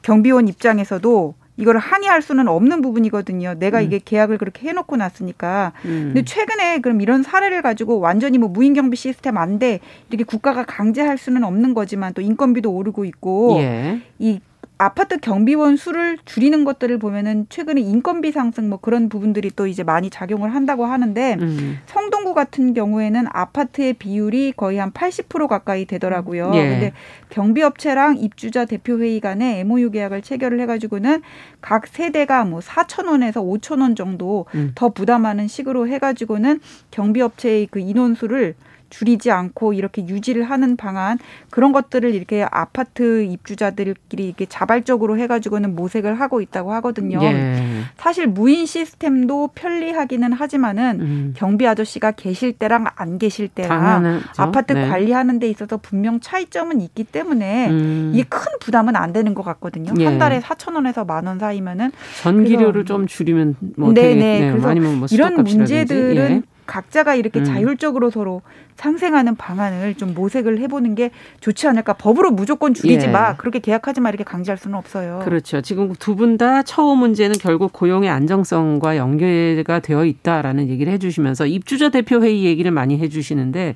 [0.01, 3.55] 경비원 입장에서도 이거를 항의할 수는 없는 부분이거든요.
[3.59, 3.83] 내가 음.
[3.83, 5.73] 이게 계약을 그렇게 해놓고 났으니까.
[5.85, 6.11] 음.
[6.13, 9.79] 근데 최근에 그럼 이런 사례를 가지고 완전히 뭐 무인 경비 시스템 안 돼.
[10.09, 14.01] 이렇게 국가가 강제할 수는 없는 거지만 또 인건비도 오르고 있고 예.
[14.19, 14.39] 이
[14.79, 20.09] 아파트 경비원 수를 줄이는 것들을 보면은 최근에 인건비 상승 뭐 그런 부분들이 또 이제 많이
[20.09, 21.79] 작용을 한다고 하는데 음.
[21.85, 26.51] 성동구 같은 경우에는 아파트의 비율이 거의 한 80% 가까이 되더라고요.
[26.53, 26.69] 예.
[26.69, 26.93] 근데
[27.29, 31.23] 경비업체랑 입주자 대표회의 간에 MOU 계약을 체결을 해가지고는
[31.59, 34.71] 각 세대가 뭐 4천 원에서 5천 원 정도 음.
[34.75, 36.61] 더 부담하는 식으로 해가지고는
[36.91, 38.55] 경비업체의 그 인원수를
[38.89, 41.17] 줄이지 않고 이렇게 유지를 하는 방안
[41.49, 47.19] 그런 것들을 이렇게 아파트 입주자들끼리 이렇게 자발적으로 해가지고는 모색을 하고 있다고 하거든요.
[47.23, 47.83] 예.
[47.97, 51.33] 사실 무인 시스템도 편리하기는 하지만은 음.
[51.37, 54.41] 경비 아저씨가 계실 때랑 안 계실 때랑 당연하죠.
[54.41, 54.87] 아파트 네.
[54.87, 58.11] 관리하는 데 있어서 분명 차이점은 있기 때문에 음.
[58.13, 59.93] 이게 큰 부담은 안 되는 것 같거든요.
[59.99, 60.05] 예.
[60.05, 61.91] 한 달에 4천 원에서 만 원 사이면은
[62.23, 64.51] 전기료를 좀 줄이면 뭐 네네 되겠네요.
[64.53, 66.41] 그래서 아니면 뭐 이런 문제들은 예.
[66.69, 67.45] 각자가 이렇게 음.
[67.45, 68.43] 자율적으로 서로
[68.75, 71.09] 상생하는 방안을 좀 모색을 해보는 게
[71.41, 71.93] 좋지 않을까.
[71.93, 73.11] 법으로 무조건 줄이지 예.
[73.11, 73.35] 마.
[73.35, 74.09] 그렇게 계약하지 마.
[74.09, 75.21] 이렇게 강제할 수는 없어요.
[75.25, 75.61] 그렇죠.
[75.61, 81.89] 지금 두 분 다 처우 문제는 결국 고용의 안정성과 연계가 되어 있다라는 얘기를 해주시면서 입주자
[81.89, 83.75] 대표 회의 얘기를 많이 해주시는데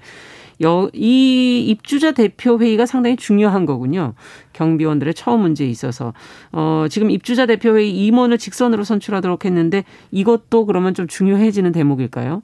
[0.61, 4.13] 여, 이 입주자 대표 회의가 상당히 중요한 거군요.
[4.53, 6.13] 경비원들의 처우 문제에 있어서
[6.51, 12.43] 어, 지금 입주자 대표 회의 임원을 직선으로 선출하도록 했는데 이것도 그러면 좀 중요해지는 대목일까요?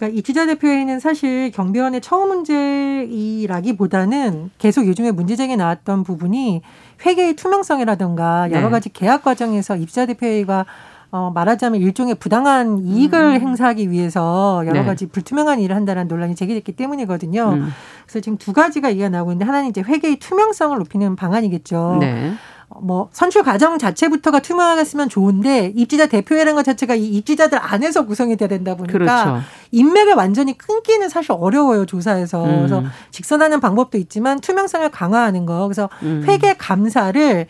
[0.00, 6.62] 그러니까 이지자 대표회의는 사실 경비원의 처우 문제이라기보다는 계속 요즘에 문제제기 나왔던 부분이
[7.04, 8.70] 회계의 투명성이라든가 여러 네.
[8.70, 10.64] 가지 계약 과정에서 입주자 대표회의가
[11.12, 13.40] 어, 말하자면 일종의 부당한 이익을 음.
[13.40, 14.86] 행사하기 위해서 여러 네.
[14.86, 17.50] 가지 불투명한 일을 한다는 논란이 제기됐기 때문이거든요.
[17.50, 17.68] 음.
[18.06, 21.98] 그래서 지금 두 가지가 이해 나오고 있는데 하나는 이제 회계의 투명성을 높이는 방안이겠죠.
[22.00, 22.32] 네.
[22.80, 28.48] 뭐 선출 과정 자체부터가 투명하겠으면 좋은데 입지자 대표회라는 것 자체가 이 입지자들 안에서 구성이 돼야
[28.48, 29.40] 된다 보니까 그렇죠.
[29.72, 32.56] 인맥을 완전히 끊기는 사실 어려워요 조사에서 음.
[32.58, 36.24] 그래서 직선하는 방법도 있지만 투명성을 강화하는 거 그래서 음.
[36.26, 37.46] 회계 감사를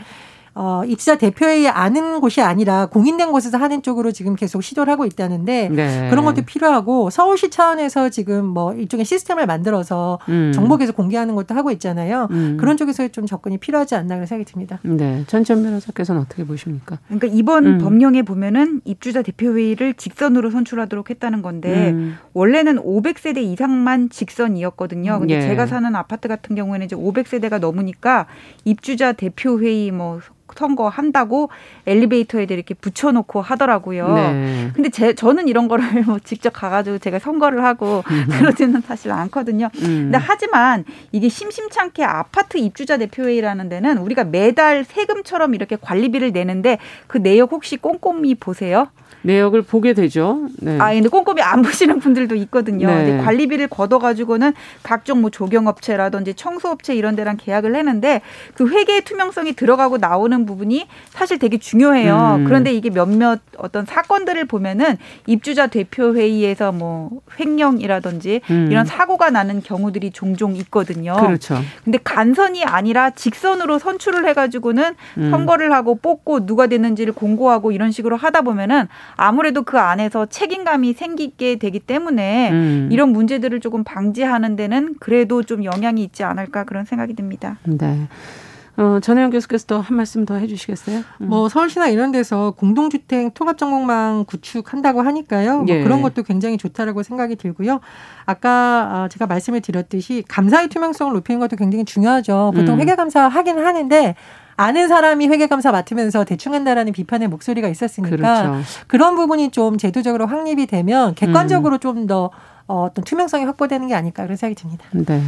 [0.54, 5.68] 어, 입사 대표회의 아는 곳이 아니라 공인된 곳에서 하는 쪽으로 지금 계속 시도를 하고 있다는데
[5.68, 6.10] 네.
[6.10, 10.50] 그런 것도 필요하고 서울시 차원에서 지금 뭐 일종의 시스템을 만들어서 음.
[10.52, 12.28] 정보 계속 공개하는 것도 하고 있잖아요.
[12.32, 12.56] 음.
[12.58, 14.80] 그런 쪽에서 좀 접근이 필요하지 않나 그런 생각이 듭니다.
[14.82, 15.24] 네.
[15.28, 16.98] 전천 변호사께서는 어떻게 보십니까?
[17.06, 17.78] 그러니까 이번 음.
[17.78, 22.16] 법령에 보면은 입주자 대표회의를 직선으로 선출하도록 했다는 건데 음.
[22.32, 25.20] 원래는 500세대 이상만 직선이었거든요.
[25.20, 25.40] 근데 예.
[25.42, 28.26] 제가 사는 아파트 같은 경우에는 이제 500세대가 넘으니까
[28.64, 30.20] 입주자 대표회의 뭐
[30.56, 31.50] 선거한다고
[31.86, 34.14] 엘리베이터에 이렇게 붙여놓고 하더라고요.
[34.14, 34.70] 네.
[34.74, 38.26] 근데 제, 저는 이런 거를 뭐 직접 가가지고 제가 선거를 하고 음.
[38.30, 39.70] 그러지는 사실 않거든요.
[39.82, 40.10] 음.
[40.10, 47.18] 근데 하지만 이게 심심찮게 아파트 입주자 대표회의라는 데는 우리가 매달 세금처럼 이렇게 관리비를 내는데 그
[47.18, 48.88] 내역 혹시 꼼꼼히 보세요?
[49.22, 50.48] 내역을 보게 되죠.
[50.58, 50.78] 네.
[50.78, 52.86] 아, 근데 꼼꼼히 안 보시는 분들도 있거든요.
[52.86, 53.18] 네.
[53.18, 58.22] 관리비를 걷어가지고는 각종 뭐 조경업체라든지 청소업체 이런 데랑 계약을 했는데
[58.54, 62.36] 그 회계 투명성이 들어가고 나오는 부분이 사실 되게 중요해요.
[62.38, 62.44] 음.
[62.44, 68.68] 그런데 이게 몇몇 어떤 사건들을 보면은 입주자 대표 회의에서 뭐 횡령이라든지 음.
[68.70, 71.14] 이런 사고가 나는 경우들이 종종 있거든요.
[71.14, 71.56] 그렇죠.
[71.84, 75.30] 근데 간선이 아니라 직선으로 선출을 해가지고는 음.
[75.30, 81.56] 선거를 하고 뽑고 누가 됐는지를 공고하고 이런 식으로 하다 보면은 아무래도 그 안에서 책임감이 생기게
[81.56, 82.88] 되기 때문에 음.
[82.90, 87.58] 이런 문제들을 조금 방지하는 데는 그래도 좀 영향이 있지 않을까 그런 생각이 듭니다.
[87.64, 88.08] 네.
[88.80, 91.02] 어, 전혜영 교수께서 한 말씀 더 해주시겠어요?
[91.20, 91.28] 음.
[91.28, 95.58] 뭐 서울시나 이런 데서 공동주택 통합전공망 구축한다고 하니까요.
[95.58, 95.82] 뭐 예.
[95.82, 97.80] 그런 것도 굉장히 좋다라고 생각이 들고요.
[98.24, 102.52] 아까 어, 제가 말씀을 드렸듯이 감사의 투명성을 높이는 것도 굉장히 중요하죠.
[102.54, 102.80] 보통 음.
[102.80, 104.14] 회계감사 하기는 하는데
[104.56, 108.62] 아는 사람이 회계감사 맡으면서 대충 한다라는 비판의 목소리가 있었으니까 그렇죠.
[108.86, 111.80] 그런 부분이 좀 제도적으로 확립이 되면 객관적으로 음.
[111.80, 112.30] 좀더
[112.66, 114.86] 어, 어떤 투명성이 확보되는 게 아닐까 그런 생각이 듭니다.
[114.92, 115.20] 네.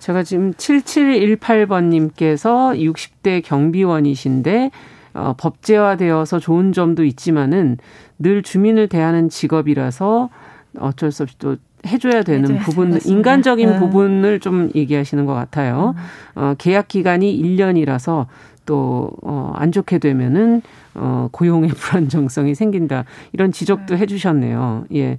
[0.00, 4.72] 제가 지금 7718번님께서 60대 경비원이신데
[5.12, 7.76] 어, 법제화되어서 좋은 점도 있지만은
[8.18, 10.30] 늘 주민을 대하는 직업이라서
[10.78, 13.16] 어쩔 수 없이 또 해줘야 되는 네, 부분, 맞습니다.
[13.16, 13.78] 인간적인 네.
[13.78, 15.94] 부분을 좀 얘기하시는 것 같아요.
[15.96, 16.02] 음.
[16.42, 18.26] 어, 계약 기간이 1년이라서
[18.66, 20.60] 또, 어, 안 좋게 되면은,
[20.94, 23.04] 어, 고용의 불안정성이 생긴다.
[23.32, 24.02] 이런 지적도 네.
[24.02, 24.84] 해 주셨네요.
[24.94, 25.16] 예.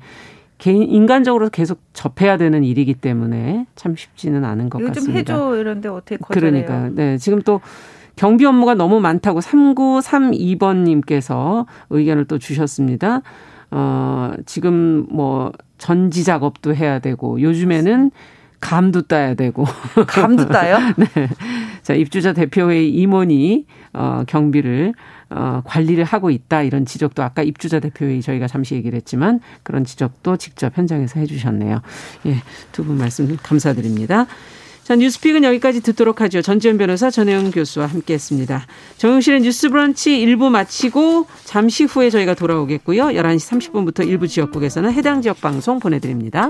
[0.62, 5.34] 개인 인간적으로 계속 접해야 되는 일이기 때문에 참 쉽지는 않은 것 요즘 같습니다.
[5.34, 6.66] 해줘 이런데 어떻게 거절해요?
[6.66, 7.62] 그러니까 네 지금 또
[8.16, 13.24] 경비 업무가 너무 많다고 3932번님께서 의견을 또 주셨습니다.
[13.72, 18.12] 어 지금 뭐 전지 작업도 해야 되고 요즘에는
[18.60, 19.66] 감도 따야 되고.
[20.08, 20.78] 감도 따요?
[20.96, 21.08] 네.
[21.82, 24.94] 자, 입주자 대표회의 임원이 어, 경비를
[25.32, 30.38] 어, 관리를 하고 있다 이런 지적도 아까 입주자 대표회의 저희가 잠시 얘기를 했지만 그런 지적도
[30.38, 31.82] 직접 현장에서 해 주셨네요.
[32.28, 32.36] 예.
[32.72, 34.26] 두 분 말씀 감사드립니다.
[34.84, 36.42] 자, 뉴스픽은 여기까지 듣도록 하죠.
[36.42, 38.66] 전지현 변호사 전혜영 교수와 함께했습니다.
[38.98, 43.04] 정용실의 뉴스 브런치 1부 마치고 잠시 후에 저희가 돌아오겠고요.
[43.06, 46.50] 11시 30분부터 일부 지역국에서는 해당 지역 방송 보내드립니다.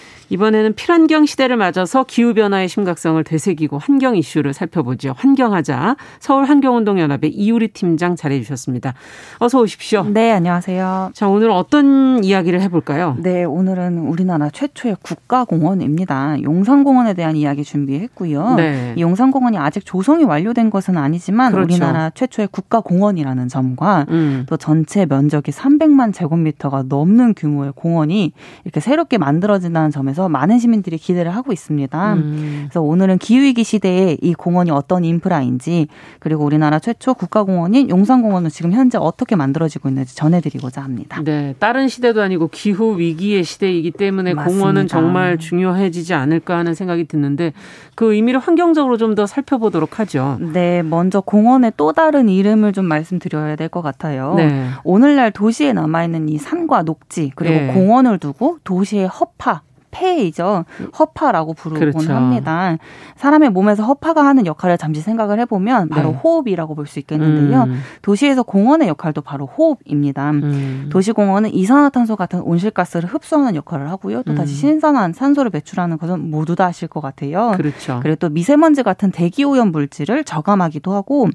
[0.31, 5.13] 이번에는 필환경 시대를 맞아서 기후변화의 심각성을 되새기고 환경 이슈를 살펴보죠.
[5.17, 8.93] 환경하자 서울 환경운동연합의 이우리 팀장 잘해주셨습니다.
[9.39, 10.05] 어서 오십시오.
[10.05, 11.11] 네, 안녕하세요.
[11.13, 13.17] 자, 오늘 어떤 이야기를 해볼까요?
[13.19, 16.41] 네, 오늘은 우리나라 최초의 국가공원입니다.
[16.43, 18.55] 용산공원에 대한 이야기 준비했고요.
[18.55, 18.93] 네.
[18.95, 21.73] 이 용산공원이 아직 조성이 완료된 것은 아니지만 그렇죠.
[21.73, 24.45] 우리나라 최초의 국가공원이라는 점과 음.
[24.47, 28.31] 또 전체 면적이 300만 제곱미터가 넘는 규모의 공원이
[28.63, 32.13] 이렇게 새롭게 만들어진다는 점에서 대해서 많은 시민들이 기대를 하고 있습니다.
[32.13, 32.65] 음.
[32.65, 35.87] 그래서 오늘은 기후위기 시대에 이 공원이 어떤 인프라인지
[36.19, 41.21] 그리고 우리나라 최초 국가공원인 용산공원은 지금 현재 어떻게 만들어지고 있는지 전해드리고자 합니다.
[41.23, 44.59] 네, 다른 시대도 아니고 기후 위기의 시대이기 때문에 맞습니다.
[44.59, 47.53] 공원은 정말 중요해지지 않을까 하는 생각이 드는데
[47.95, 50.37] 그 의미를 환경적으로 좀 더 살펴보도록 하죠.
[50.53, 54.35] 네, 먼저 공원의 또 다른 이름을 좀 말씀드려야 될 것 같아요.
[54.35, 54.67] 네.
[54.85, 57.73] 오늘날 도시에 남아있는 이 산과 녹지 그리고 네.
[57.73, 60.65] 공원을 두고 도시의 허파 폐이죠.
[60.97, 62.13] 허파라고 부르곤 그렇죠.
[62.13, 62.77] 합니다.
[63.17, 66.15] 사람의 몸에서 허파가 하는 역할을 잠시 생각을 해보면 바로 네.
[66.15, 67.63] 호흡이라고 볼 수 있겠는데요.
[67.63, 67.79] 음.
[68.01, 70.31] 도시에서 공원의 역할도 바로 호흡입니다.
[70.31, 70.89] 음.
[70.91, 74.23] 도시공원은 이산화탄소 같은 온실가스를 흡수하는 역할을 하고요.
[74.23, 74.57] 또 다시 음.
[74.71, 77.51] 신선한 산소를 배출하는 것은 모두 다 아실 것 같아요.
[77.55, 77.99] 그렇죠.
[78.01, 81.27] 그리고 또 미세먼지 같은 대기오염 물질을 저감하기도 하고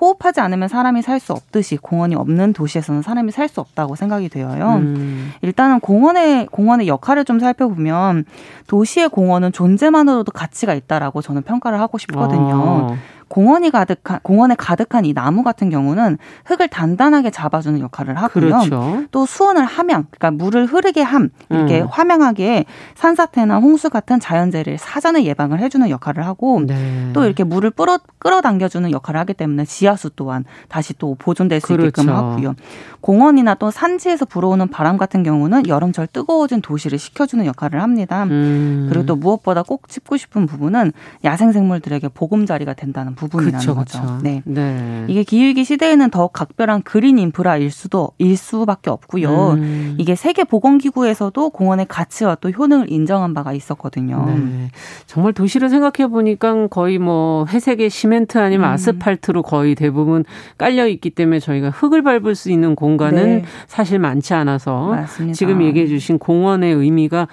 [0.00, 4.76] 호흡하지 않으면 사람이 살 수 없듯이 공원이 없는 도시에서는 사람이 살 수 없다고 생각이 되어요.
[4.78, 5.32] 음.
[5.42, 8.24] 일단은 공원의 공원의 역할을 좀 살펴보면 보면
[8.66, 12.90] 도시의 공원은 존재만으로도 가치가 있다라고 저는 평가를 하고 싶거든요.
[12.92, 12.96] 아.
[13.28, 18.46] 공원이 가득한 공원에 가득한 이 나무 같은 경우는 흙을 단단하게 잡아주는 역할을 하고요.
[18.46, 19.04] 그렇죠.
[19.10, 21.86] 또 수온을 함양, 그러니까 물을 흐르게 함 이렇게 음.
[21.90, 27.10] 화명하게 산사태나 홍수 같은 자연재해를 사전에 예방을 해주는 역할을 하고 네.
[27.12, 31.88] 또 이렇게 물을 끌어 끌어당겨주는 역할을 하기 때문에 지하수 또한 다시 또 보존될 수 그렇죠.
[31.88, 32.54] 있게끔 하고요.
[33.00, 38.24] 공원이나 또 산지에서 불어오는 바람 같은 경우는 여름철 뜨거워진 도시를 식혀주는 역할을 합니다.
[38.24, 38.86] 음.
[38.88, 44.00] 그리고 또 무엇보다 꼭 짚고 싶은 부분은 야생생물들에게 보금자리가 된다는 부분이라는 그쵸, 거죠.
[44.00, 44.18] 그쵸.
[44.22, 44.42] 네.
[44.44, 45.04] 네.
[45.08, 49.52] 이게 기후위기 시대에는 더 각별한 그린 인프라일 수도 일 수밖에 없고요.
[49.52, 49.96] 음.
[49.98, 54.24] 이게 세계 보건기구에서도 공원의 가치와 또 효능을 인정한 바가 있었거든요.
[54.26, 54.70] 네.
[55.06, 58.72] 정말 도시를 생각해 보니까 거의 뭐 회색의 시멘트 아니면 음.
[58.72, 60.24] 아스팔트로 거의 대부분
[60.56, 63.44] 깔려 있기 때문에 저희가 흙을 밟을 수 있는 공 공간은 네.
[63.66, 65.34] 사실 많지 않아서 맞습니다.
[65.34, 67.28] 지금 얘기해 주신 공원의 의미가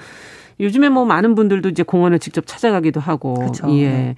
[0.60, 3.68] 요즘에 뭐 많은 분들도 이제 공원을 직접 찾아가기도 하고 그쵸.
[3.78, 3.90] 예.
[3.90, 4.16] 네.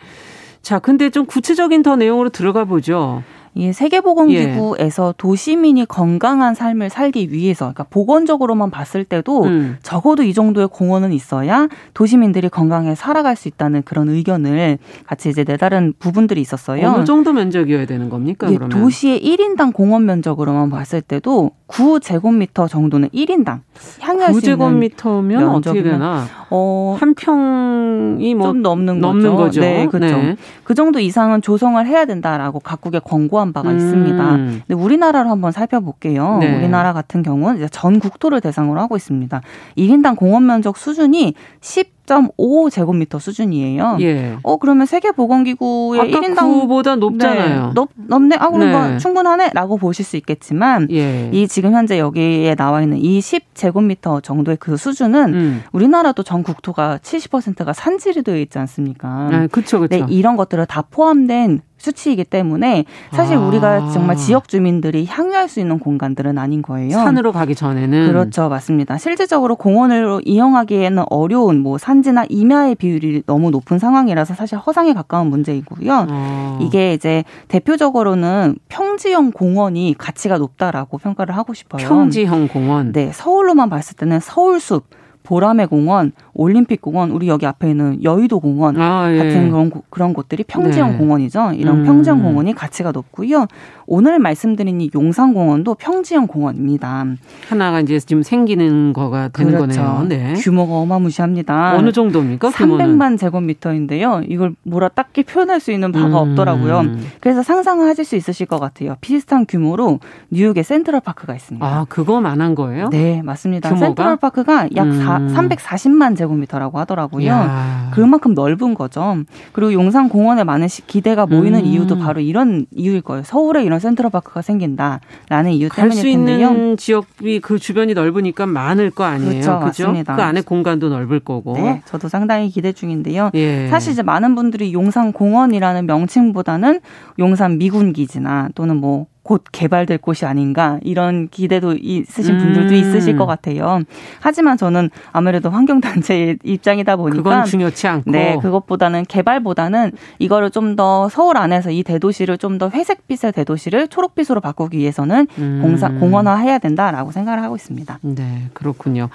[0.63, 3.21] 자, 근데 좀 구체적인 더 내용으로 들어가 보죠.
[3.56, 5.13] 이 세계보건기구에서 예.
[5.18, 9.78] 도시민이 건강한 삶을 살기 위해서, 그러니까 보건적으로만 봤을 때도 음.
[9.84, 15.94] 적어도 이 정도의 공원은 있어야 도시민들이 건강하게 살아갈 수 있다는 그런 의견을 같이 이제 내다른
[16.00, 16.88] 부분들이 있었어요.
[16.88, 18.48] 어느 정도 면적이어야 되는 겁니까?
[18.52, 23.62] 예, 그러면 도시의 1인당 공원 면적으로만 봤을 때도 9제곱미터 정도는 1인당
[24.00, 26.26] 향유할 9제곱미터면 어떻게 되나?
[26.50, 29.62] 어, 한 평이 뭐 좀 넘는, 넘는 거죠.
[29.62, 30.18] 네, 그렇죠.
[30.18, 30.36] 네.
[30.63, 33.77] 그 정도 이상은 조성을 해야 된다라고 각국에 권고 한 바가 음.
[33.77, 34.32] 있습니다.
[34.36, 36.39] 근데 우리나라로 한번 살펴볼게요.
[36.39, 36.58] 네.
[36.58, 39.41] 우리나라 같은 경우는 전 국토를 대상으로 하고 있습니다.
[39.77, 43.98] 1인당 공원 면적 수준이 10 10.5제곱미터 수준이에요.
[44.02, 44.38] 예.
[44.44, 47.68] 어 그러면 세계 보건기구의 아까 1인당보다 높잖아요.
[47.68, 48.36] 네, 높 높네.
[48.38, 48.72] 아 그럼 네.
[48.72, 51.30] 뭐 충분하네라고 보실 수 있겠지만 예.
[51.32, 55.63] 이 지금 현재 여기에 나와 있는 이 10제곱미터 정도의 그 수준은 음.
[55.72, 59.08] 우리나라도 전 국토가 70%가 산지로 되어 있지 않습니까?
[59.08, 60.06] 아, 그렇죠, 그렇죠.
[60.06, 63.42] 네, 이런 것들을 다 포함된 수치이기 때문에 사실 아.
[63.42, 66.92] 우리가 정말 지역 주민들이 향유할 수 있는 공간들은 아닌 거예요.
[66.92, 68.98] 산으로 가기 전에는 그렇죠, 맞습니다.
[68.98, 75.27] 실질적으로 공원을 이용하기에는 어려운 뭐 산 지나 임야의 비율이 너무 높은 상황이라서 사실 허상에 가까운
[75.27, 76.08] 문제이고요.
[76.10, 76.60] 아.
[76.62, 81.88] 이게 이제 대표적으로는 평지형 공원이 가치가 높다라고 평가를 하고 싶어요.
[81.88, 82.91] 평지형 공원.
[82.91, 84.88] 네, 서울로만 봤을 때는 서울숲
[85.23, 89.17] 보라매 공원, 올림픽 공원, 우리 여기 앞에 있는 여의도 공원 아, 예.
[89.17, 90.98] 같은 그런 그런 곳들이 평지형 네.
[90.98, 91.54] 공원이죠.
[91.54, 91.86] 이런 음.
[91.86, 93.48] 평지형 공원이 가치가 높고요.
[93.86, 97.06] 오늘 말씀드린 이 용산 공원도 평지형 공원입니다.
[97.50, 99.82] 하나가 이제 지금 생기는 거가 되는 그렇죠.
[99.82, 100.06] 거네요.
[100.08, 100.34] 네.
[100.38, 101.76] 규모가 어마무시합니다.
[101.76, 102.50] 어느 정도입니까?
[102.50, 102.98] 규모는?
[102.98, 104.24] 300만 제곱미터인데요.
[104.28, 106.32] 이걸 뭐라 딱히 표현할 수 있는 바가 음.
[106.32, 106.84] 없더라고요.
[107.19, 108.96] 그래서 상상하실 수 있으실 것 같아요.
[109.02, 110.00] 비슷한 규모로
[110.32, 111.65] 뉴욕에 센트럴 파크가 있습니다.
[111.65, 112.89] 아, 그거만 한 거예요?
[112.89, 113.69] 네, 맞습니다.
[113.69, 113.86] 규모가?
[113.86, 115.30] 센트럴 파크가 약 음.
[115.34, 116.22] 4, 340만 제곱미터
[116.57, 117.27] 라고 하더라고요.
[117.27, 117.91] 야.
[117.93, 119.17] 그만큼 넓은 거죠.
[119.51, 121.65] 그리고 용산 공원에 많은 기대가 모이는 음.
[121.65, 123.23] 이유도 바로 이런 이유일 거예요.
[123.23, 129.41] 서울에 이런 센트럴파크가 생긴다라는 이유 때문일 갈수 있는 지역이 그 주변이 넓으니까 많을 거 아니에요.
[129.41, 129.83] 그렇죠, 그죠?
[129.88, 130.15] 맞습니다.
[130.15, 131.53] 그 안에 공간도 넓을 거고.
[131.53, 133.31] 네, 저도 상당히 기대 중인데요.
[133.33, 133.67] 예.
[133.69, 136.81] 사실 이제 많은 분들이 용산 공원이라는 명칭보다는
[137.19, 142.75] 용산 미군 기지나 또는 뭐 곧 개발될 곳이 아닌가 이런 기대도 있으신 분들도 음.
[142.75, 143.81] 있으실 것 같아요.
[144.19, 150.73] 하지만 저는 아무래도 환경 단체의 입장이다 보니까 그건 중요치 않고 네 그것보다는 개발보다는 이거를 좀
[150.75, 155.59] 더 서울 안에서 이 대도시를 좀 더 회색빛의 대도시를 초록빛으로 바꾸기 위해서는 음.
[155.62, 157.99] 공사 공원화해야 된다라고 생각을 하고 있습니다.
[158.01, 159.09] 네 그렇군요.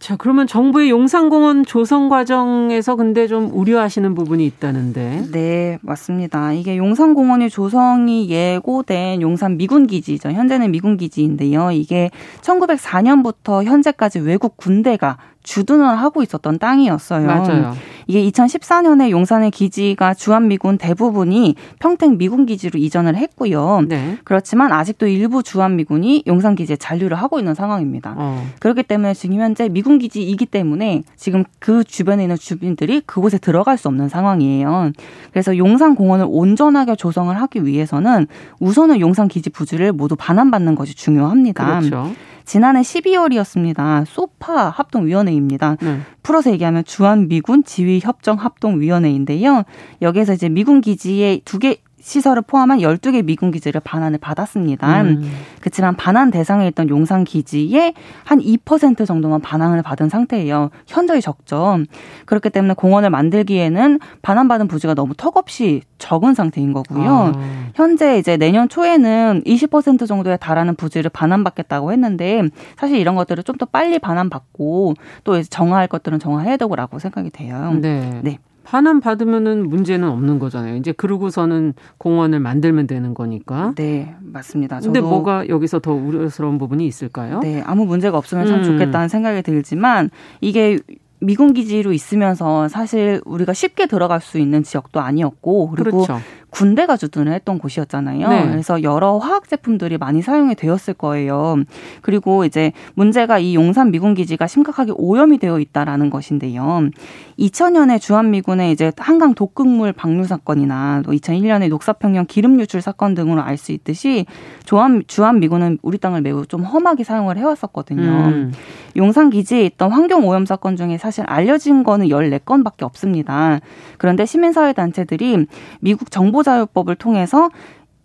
[0.00, 5.24] 자, 그러면 정부의 용산공원 조성 과정에서 근데 좀 우려하시는 부분이 있다는데.
[5.30, 6.54] 네, 맞습니다.
[6.54, 10.30] 이게 용산공원이 조성이 예고된 용산 미군기지죠.
[10.30, 11.72] 현재는 미군기지인데요.
[11.72, 12.10] 이게
[12.40, 17.26] 1904년부터 현재까지 외국 군대가 주둔을 하고 있었던 땅이었어요.
[17.26, 17.74] 맞아요.
[18.06, 23.84] 이게 2014년에 용산의 기지가 주한미군 대부분이 평택 미군 기지로 이전을 했고요.
[23.88, 24.18] 네.
[24.24, 28.14] 그렇지만 아직도 일부 주한미군이 용산 기지에 잔류를 하고 있는 상황입니다.
[28.16, 28.44] 어.
[28.58, 33.88] 그렇기 때문에 지금 현재 미군 기지이기 때문에 지금 그 주변에 있는 주민들이 그곳에 들어갈 수
[33.88, 34.90] 없는 상황이에요.
[35.30, 38.26] 그래서 용산 공원을 온전하게 조성을 하기 위해서는
[38.58, 41.80] 우선은 용산 기지 부지를 모두 반환받는 것이 중요합니다.
[41.80, 42.12] 그렇죠.
[42.44, 44.04] 지난해 12월이었습니다.
[44.06, 45.76] 소파 합동위원회입니다.
[45.80, 46.00] 네.
[46.22, 49.64] 풀어서 얘기하면 주한미군 지휘협정 합동위원회인데요.
[50.02, 55.02] 여기에서 이제 미군 기지에 두개 시설을 포함한 12개 미군 기지를 반환을 받았습니다.
[55.02, 55.30] 음.
[55.60, 57.94] 그렇지만 반환 대상에 있던 용산 기지에
[58.26, 60.70] 한2% 정도만 반환을 받은 상태예요.
[60.86, 61.78] 현저히 적죠.
[62.26, 67.32] 그렇기 때문에 공원을 만들기에는 반환받은 부지가 너무 턱없이 적은 상태인 거고요.
[67.36, 67.70] 아.
[67.74, 72.42] 현재 이제 내년 초에는 20% 정도에 달하는 부지를 반환받겠다고 했는데
[72.76, 77.76] 사실 이런 것들을 좀 더 빨리 반환받고 또 정화할 것들은 정화해야 되고라고 생각이 돼요.
[77.78, 78.20] 네.
[78.24, 78.38] 네.
[78.64, 80.76] 반환 받으면은 문제는 없는 거잖아요.
[80.76, 83.72] 이제 그러고서는 공원을 만들면 되는 거니까.
[83.76, 84.80] 네, 맞습니다.
[84.80, 87.40] 근데 뭐가 여기서 더 우려스러운 부분이 있을까요?
[87.40, 88.64] 네, 아무 문제가 없으면 참 음.
[88.64, 90.78] 좋겠다는 생각이 들지만 이게
[91.20, 96.18] 미군 기지로 있으면서 사실 우리가 쉽게 들어갈 수 있는 지역도 아니었고 그리고 그렇죠.
[96.50, 98.28] 군대가 주둔을 했던 곳이었잖아요.
[98.28, 98.48] 네.
[98.48, 101.56] 그래서 여러 화학 제품들이 많이 사용이 되었을 거예요.
[102.02, 106.90] 그리고 이제 문제가 이 용산 미군 기지가 심각하게 오염이 되어 있다라는 것인데요.
[107.38, 113.40] 2000년에 주한 미군의 이제 한강 독극물 방류 사건이나 또 2001년에 녹사평형 기름 유출 사건 등으로
[113.42, 114.24] 알 수 있듯이
[114.64, 118.02] 주한 주한 미군은 우리 땅을 매우 좀 험하게 사용을 해왔었거든요.
[118.02, 118.52] 음.
[118.96, 123.60] 용산 기지에 있던 환경 오염 사건 중에 사실 알려진 거는 14건밖에 없습니다.
[123.98, 125.46] 그런데 시민사회 단체들이
[125.80, 127.50] 미국 정보 정보자율법을 통해서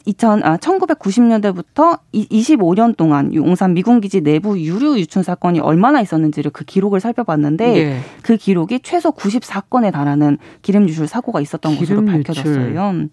[0.07, 6.99] 2000, 아, 1990년대부터 25년 동안 용산 미군기지 내부 유류 유출 사건이 얼마나 있었는지를 그 기록을
[6.99, 7.99] 살펴봤는데 예.
[8.21, 13.07] 그 기록이 최소 94건에 달하는 기름 유출 사고가 있었던 것으로 밝혀졌어요.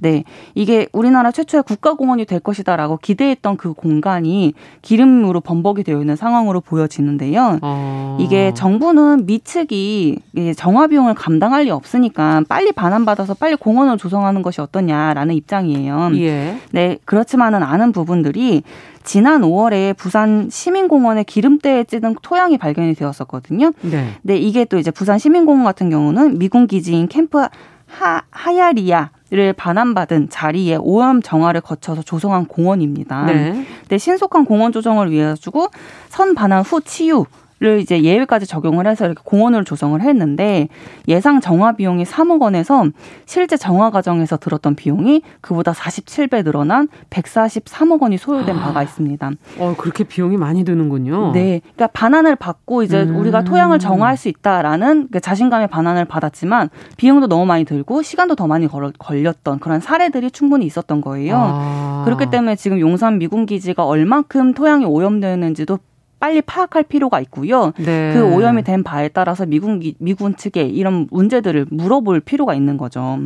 [0.00, 0.24] 네.
[0.54, 7.58] 이게 우리나라 최초의 국가공원이 될 것이다라고 기대했던 그 공간이 기름으로 범벅이 되어 있는 상황으로 보여지는데요.
[7.62, 8.18] 어.
[8.20, 10.18] 이게 정부는 미측이
[10.56, 16.10] 정화 비용을 감당할 리 없으니까 빨리 반환받아서 빨리 공원을 조성하는 것이 어떠냐라는 입장이에요.
[16.14, 16.56] 예.
[16.72, 16.98] 네.
[17.04, 18.62] 그렇지만은 아는 부분들이
[19.02, 23.72] 지난 5월에 부산 시민공원의 기름때에 찌든 토양이 발견이 되었었거든요.
[23.82, 24.14] 네.
[24.22, 27.40] 네, 이게 또 이제 부산 시민공원 같은 경우는 미군 기지인 캠프
[27.86, 33.26] 하, 하야리야 를 반환받은 자리에 오염 정화를 거쳐서 조성한 공원입니다.
[33.26, 33.64] 네.
[33.86, 35.68] 네 신속한 공원 조정을 위해 가지고
[36.08, 37.26] 선 반환 후 치유
[37.60, 40.68] 를 이제 예외까지 적용을 해서 이렇게 공원을 조성을 했는데
[41.08, 42.86] 예상 정화 비용이 3억 원에서
[43.26, 48.60] 실제 정화 과정에서 들었던 비용이 그보다 47배 늘어난 143억 원이 소요된 아.
[48.60, 49.30] 바가 있습니다.
[49.58, 51.32] 어, 그렇게 비용이 많이 드는군요.
[51.32, 51.60] 네.
[51.74, 53.16] 그러니까 반환을 받고 이제 음.
[53.16, 58.46] 우리가 토양을 정화할 수 있다라는 그 자신감의 반환을 받았지만 비용도 너무 많이 들고 시간도 더
[58.46, 61.36] 많이 걸렸던 그런 사례들이 충분히 있었던 거예요.
[61.36, 62.02] 아.
[62.06, 65.78] 그렇기 때문에 지금 용산 미군 기지가 얼만큼 토양이 오염되는지도
[66.20, 67.72] 빨리 파악할 필요가 있고요.
[67.78, 68.12] 네.
[68.12, 73.18] 그 오염이 된 바에 따라서 미군 미군 측에 이런 문제들을 물어볼 필요가 있는 거죠.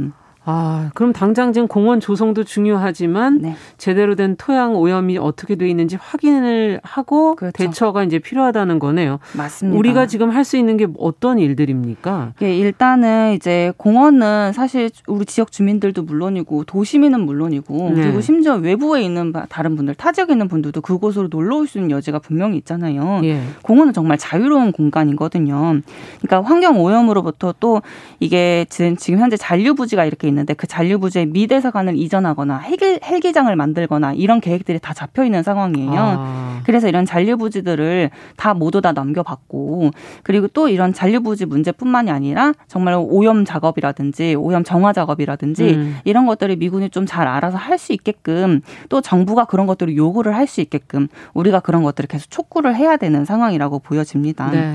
[0.47, 3.57] 아, 그럼 당장 지금 공원 조성도 중요하지만 네.
[3.79, 7.57] 제대로 된 토양 오염이 어떻게 돼 있는지 확인을 하고 그렇죠.
[7.57, 9.19] 대처가 이제 필요하다는 거네요.
[9.37, 9.79] 맞습니다.
[9.79, 12.35] 우리가 지금 할 수 있는 게 어떤 일들입니까?
[12.43, 18.03] 예, 일단은 이제 공원은 사실 우리 지역 주민들도 물론이고 도시민은 물론이고 네.
[18.03, 21.91] 그리고 심지어 외부에 있는 다른 분들 타 지역에 있는 분들도 그곳으로 놀러 올 수 있는
[21.93, 23.23] 여지가 분명히 있잖아요.
[23.25, 23.41] 예.
[23.63, 25.81] 공원은 정말 자유로운 공간이거든요.
[26.21, 27.81] 그러니까 환경 오염으로부터 또
[28.21, 34.41] 이게 지금 현재 잔류 부지가 이렇게 있는데 그 잔류부지에 미대사관을 이전하거나 헬기, 헬기장을 만들거나 이런
[34.41, 35.93] 계획들이 다 잡혀 있는 상황이에요.
[35.97, 36.61] 아.
[36.67, 39.91] 그래서 이런 잔류부지들을 다 모두 다 넘겨받고
[40.23, 45.97] 그리고 또 이런 잔류부지 문제뿐만이 아니라 정말 오염 작업이라든지 오염 정화 작업이라든지 음.
[46.05, 50.47] 이런 것들을 미군이 좀 잘 알아서 할 수 있게끔 또 정부가 그런 것들을 요구를 할
[50.47, 54.51] 수 있게끔 우리가 그런 것들을 계속 촉구를 해야 되는 상황이라고 보여집니다.
[54.51, 54.73] 네.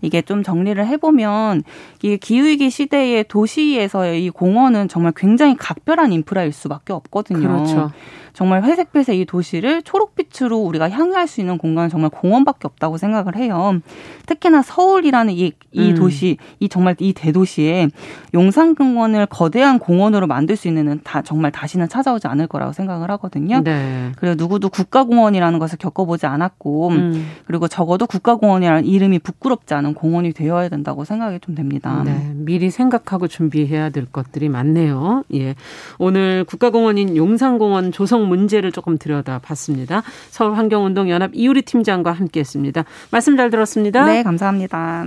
[0.00, 1.64] 이게 좀 정리를 해보면
[2.02, 7.40] 이게 기후위기 시대의 도시에서의 이 공원은 정말 정말 굉장히 각별한 인프라일 수밖에 없거든요.
[7.40, 7.90] 그렇죠.
[8.32, 13.36] 정말 회색빛의 이 도시를 초록 빛으로 우리가 향유할 수 있는 공간은 정말 공원밖에 없다고 생각을
[13.36, 13.80] 해요.
[14.26, 15.94] 특히나 서울이라는 이, 이 음.
[15.94, 17.88] 도시, 이 정말 이 대도시에
[18.34, 23.62] 용산공원을 거대한 공원으로 만들 수 있는 다 정말 다시는 찾아오지 않을 거라고 생각을 하거든요.
[23.62, 24.12] 네.
[24.16, 27.26] 그리고 누구도 국가공원이라는 것을 겪어보지 않았고, 음.
[27.46, 32.02] 그리고 적어도 국가공원이라는 이름이 부끄럽지 않은 공원이 되어야 된다고 생각이 좀 됩니다.
[32.04, 32.32] 네.
[32.34, 35.24] 미리 생각하고 준비해야 될 것들이 많네요.
[35.34, 35.54] 예.
[35.98, 40.02] 오늘 국가공원인 용산공원 조성 문제를 조금 들여다봤습니다.
[40.30, 42.84] 서울환경운동연합 이우리 팀장과 함께했습니다.
[43.10, 44.06] 말씀 잘 들었습니다.
[44.06, 45.06] 네, 감사합니다.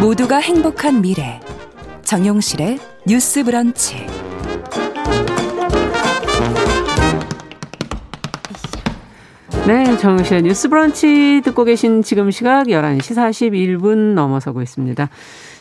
[0.00, 1.40] 모두가 행복한 미래
[2.04, 4.06] 정용실의 뉴스 브런치
[9.66, 15.10] 네, 정용실의 뉴스 브런치 듣고 계신 지금 시각 11시 41분 넘어서고 있습니다.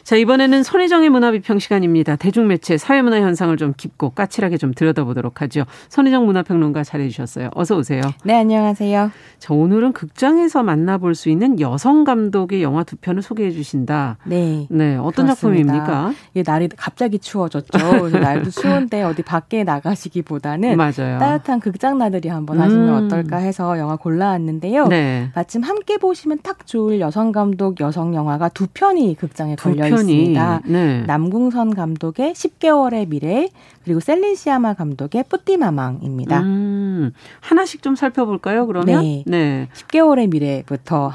[0.07, 2.15] 자, 이번에는 손희정의 문화비평 시간입니다.
[2.15, 5.65] 대중매체 사회문화 현상을 좀 깊고 까칠하게 좀 들여다보도록 하죠.
[5.89, 7.49] 손희정 문화평론가 잘해주셨어요.
[7.53, 7.99] 어서 오세요.
[8.23, 9.11] 네, 안녕하세요.
[9.39, 14.15] 자, 오늘은 극장에서 만나볼 수 있는 여성 감독의 영화 두 편을 소개해 주신다.
[14.23, 14.65] 네.
[14.69, 15.73] 네, 어떤 그렇습니다.
[15.73, 16.13] 작품입니까?
[16.35, 18.07] 이 날이 갑자기 추워졌죠.
[18.07, 21.19] 날도 추운데 어디 밖에 나가시기보다는 맞아요.
[21.19, 22.93] 따뜻한 극장 나들이 한번 하시면 음.
[22.93, 24.87] 어떨까 해서 영화 골라왔는데요.
[24.87, 25.31] 네.
[25.35, 29.96] 마침 함께 보시면 딱 좋을 여성 감독 여성 영화가 두 편이 극장에 걸려 있습니다.
[30.01, 30.61] 있습니다.
[30.65, 31.03] 네.
[31.05, 33.49] 남궁선 감독의 10개월의 미래
[33.87, 36.41] 그리고 셀린 시아마 감독의 뿌띠마망입니다.
[36.41, 38.67] 음, 하나씩 좀 살펴볼까요?
[38.67, 39.69] 그러면 네, 네.
[39.73, 41.11] 10개월의 미래부터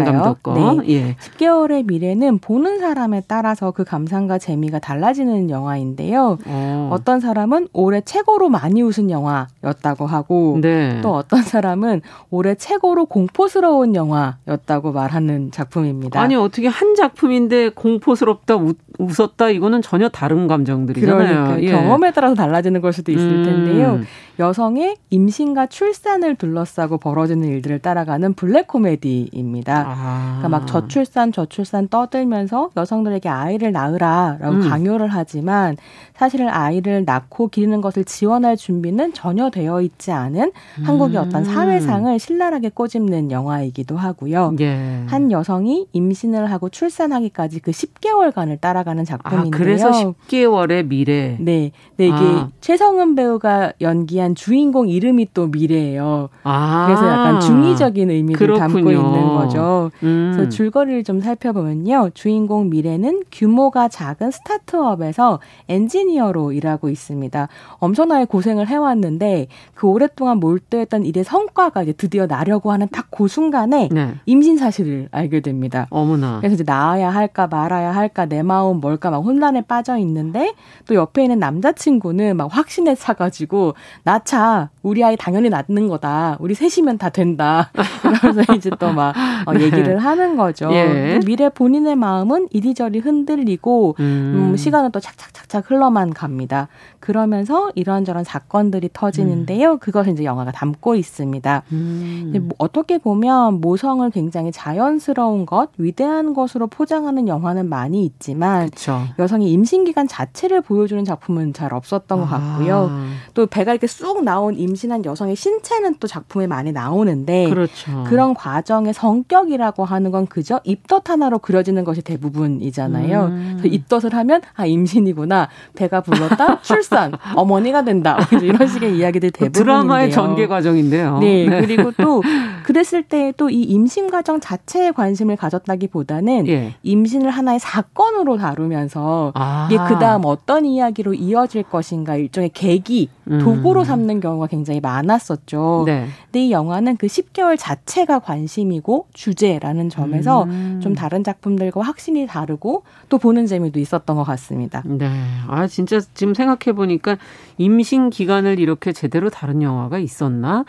[0.00, 0.22] 볼까요?
[0.22, 0.54] 감독 거.
[0.54, 0.94] 네.
[0.94, 1.16] 예.
[1.16, 6.38] 10개월의 미래는 보는 사람에 따라서 그 감상과 재미가 달라지는 영화인데요.
[6.46, 6.88] 어.
[6.90, 11.02] 어떤 사람은 올해 최고로 많이 웃은 영화였다고 하고 네.
[11.02, 12.00] 또 어떤 사람은
[12.30, 16.18] 올해 최고로 공포스러운 영화였다고 말하는 작품입니다.
[16.18, 21.28] 아니 어떻게 한 작품인데 공포스럽다 웃, 웃었다 이거는 전혀 다른 감정들이잖아요.
[21.28, 21.70] 그러니까 예.
[21.72, 23.44] 경험에 따라서 달라지는 걸 수도 있을 음.
[23.44, 24.00] 텐데요.
[24.38, 29.84] 여성의 임신과 출산을 둘러싸고 벌어지는 일들을 따라가는 블랙 코미디입니다.
[29.86, 30.36] 아.
[30.38, 34.68] 그러니까 막 저출산 저출산 떠들면서 여성들에게 아이를 낳으라라고 음.
[34.68, 35.76] 강요를 하지만
[36.14, 40.84] 사실은 아이를 낳고 기르는 것을 지원할 준비는 전혀 되어 있지 않은 음.
[40.84, 44.54] 한국의 어떤 사회상을 신랄하게 꼬집는 영화이기도 하고요.
[44.60, 45.04] 예.
[45.06, 49.50] 한 여성이 임신을 하고 출산하기까지 그 10개월간을 따라가는 작품인데요.
[49.52, 51.36] 아, 그래서 10개월의 미래.
[51.40, 51.72] 네.
[51.96, 52.50] 네, 이게 아.
[52.60, 56.28] 최성은 배우가 연기한 주인공 이름이 또 미래예요.
[56.42, 56.86] 아.
[56.86, 58.74] 그래서 약간 중의적인 의미를 그렇군요.
[58.74, 59.90] 담고 있는 거죠.
[60.02, 60.32] 음.
[60.34, 62.10] 그래서 줄거리를 좀 살펴보면요.
[62.14, 67.48] 주인공 미래는 규모가 작은 스타트업에서 엔지니어로 일하고 있습니다.
[67.78, 73.88] 엄청나게 고생을 해왔는데 그 오랫동안 몰두했던 일의 성과가 이제 드디어 나려고 하는 딱 그 순간에
[73.90, 74.14] 네.
[74.26, 75.86] 임신 사실을 알게 됩니다.
[75.88, 76.38] 어머나.
[76.40, 80.52] 그래서 이제 나아야 할까 말아야 할까 내 마음 뭘까 막 혼란에 빠져 있는데
[80.86, 86.36] 또 옆에 있는 남자친구는 막 확신에 차가지고 나차 우리 아이 당연히 낳는 거다.
[86.40, 87.70] 우리 셋이면 다 된다.
[88.02, 89.14] 그러면서 이제 또 막
[89.46, 89.64] 어, 네.
[89.64, 90.70] 얘기를 하는 거죠.
[90.72, 91.20] 예.
[91.26, 94.52] 미래 본인의 마음은 이리저리 흔들리고 음.
[94.52, 96.68] 음, 시간은 또 착착착착 흘러만 갑니다.
[97.00, 99.72] 그러면서 이런저런 사건들이 터지는데요.
[99.72, 99.78] 음.
[99.78, 101.62] 그것을 이제 영화가 담고 있습니다.
[101.72, 102.32] 음.
[102.42, 109.02] 뭐 어떻게 보면 모성을 굉장히 자연스러운 것, 위대한 것으로 포장하는 영화는 많이 있지만 그쵸.
[109.18, 112.22] 여성이 임신 기간 자체를 보여주는 작품은 잘 없었던 아.
[112.22, 112.90] 것 같고요.
[113.34, 118.04] 또 배가 이렇게 쑥 나온 임 신한 여성의 신체는 또 작품에 많이 나오는데 그렇죠.
[118.06, 123.24] 그런 과정의 성격이라고 하는 건 그저 입덧 하나로 그려지는 것이 대부분이잖아요.
[123.24, 123.60] 음.
[123.64, 129.64] 입덧을 하면 아 임신이구나, 배가 불렀다, 출산, 어머니가 된다 이런 식의 이야기들 그 대부분인데요.
[129.64, 131.18] 드라마의 전개 과정인데요.
[131.18, 131.60] 네, 네.
[131.60, 132.22] 그리고 또
[132.64, 136.74] 그랬을 때 또 이 임신 과정 자체에 관심을 가졌다기보다는 예.
[136.82, 139.68] 임신을 하나의 사건으로 다루면서 아.
[139.70, 143.15] 이게 그 다음 어떤 이야기로 이어질 것인가 일종의 계기, 음.
[143.28, 145.82] 도구로 삼는 경우가 굉장히 많았었죠.
[145.86, 146.06] 네.
[146.26, 150.80] 근데 이 영화는 그 10개월 자체가 관심이고 주제라는 점에서 음.
[150.82, 154.82] 좀 다른 작품들과 확실히 다르고 또 보는 재미도 있었던 것 같습니다.
[154.86, 155.10] 네.
[155.48, 157.18] 아, 진짜 지금 생각해 보니까
[157.58, 160.64] 임신 기간을 이렇게 제대로 다룬 영화가 있었나?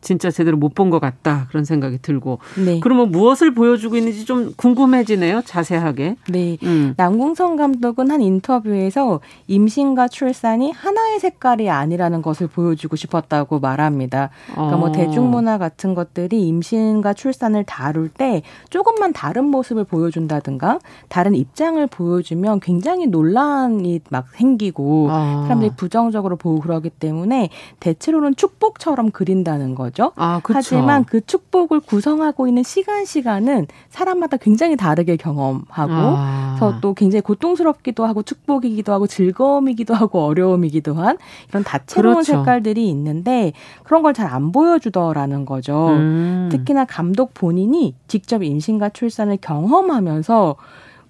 [0.00, 2.78] 진짜 제대로 못 본 것 같다 그런 생각이 들고 네.
[2.80, 6.16] 그러면 무엇을 보여주고 있는지 좀 궁금해지네요 자세하게.
[6.30, 6.94] 네, 음.
[6.96, 14.30] 남궁성 감독은 한 인터뷰에서 임신과 출산이 하나의 색깔이 아니라는 것을 보여주고 싶었다고 말합니다.
[14.52, 14.88] 그러니까 뭐 어.
[14.88, 20.78] 뭐 대중문화 같은 것들이 임신과 출산을 다룰 때 조금만 다른 모습을 보여준다든가
[21.08, 25.42] 다른 입장을 보여주면 굉장히 논란이 막 생기고 어.
[25.44, 29.87] 사람들이 부정적으로 보고 그러기 때문에 대체로는 축복처럼 그린다는 거.
[29.88, 30.12] 거죠.
[30.16, 36.56] 아, 하지만 그 축복을 구성하고 있는 시간 시간은 사람마다 굉장히 다르게 경험하고 아.
[36.58, 41.16] 그래서 또 굉장히 고통스럽기도 하고 축복이기도 하고 즐거움이기도 하고 어려움이기도 한
[41.48, 42.32] 이런 다채로운 그렇죠.
[42.32, 43.52] 색깔들이 있는데
[43.84, 45.88] 그런 걸 잘 안 보여주더라는 거죠.
[45.88, 46.48] 음.
[46.50, 50.56] 특히나 감독 본인이 직접 임신과 출산을 경험하면서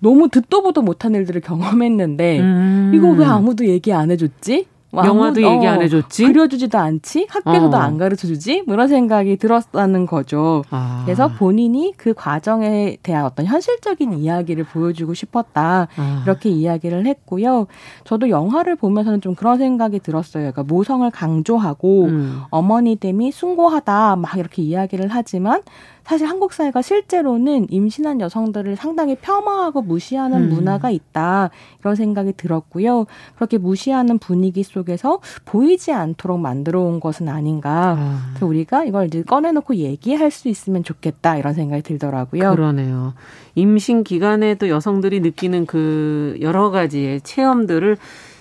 [0.01, 2.93] 너무 듣도 보도 못한 일들을 경험했는데 음.
[2.95, 4.67] 이거 왜 아무도 얘기 안 해줬지?
[4.91, 6.25] 뭐 영화도 얘기 안 어, 해줬지?
[6.25, 7.27] 그려주지도 않지?
[7.29, 7.81] 학교에서도 어.
[7.81, 8.63] 안 가르쳐주지?
[8.67, 10.65] 뭐 이런 생각이 들었다는 거죠.
[10.71, 11.03] 아.
[11.05, 15.89] 그래서 본인이 그 과정에 대한 어떤 현실적인 이야기를 보여주고 싶었다.
[15.97, 16.23] 아.
[16.25, 17.67] 이렇게 이야기를 했고요.
[18.05, 20.51] 저도 영화를 보면서는 좀 그런 생각이 들었어요.
[20.51, 22.43] 그러니까 모성을 강조하고 음.
[22.51, 25.61] 어머니 됨이 숭고하다 막 이렇게 이야기를 하지만
[26.09, 30.49] 사실 한국 사회가 실제로는 임신한 여성들을 상당히 폄하하고 무시하는 음.
[30.49, 31.51] 문화가 있다
[31.81, 33.05] 이런 생각이 들었고요.
[33.37, 37.95] 그렇게 무시하는 분위기 속에서 보이지 않도록 만들어 온 것은 아닌가.
[37.99, 38.27] 아.
[38.31, 42.53] 그래서 우리가 이걸 이제 꺼내놓고 얘기할 수 있으면 좋겠다 이런 생각이 들더라고요.
[42.53, 43.13] 그러네요.
[43.55, 47.99] 임신 기간에도 여성들이 느끼는 그 여러 가지의 체험들을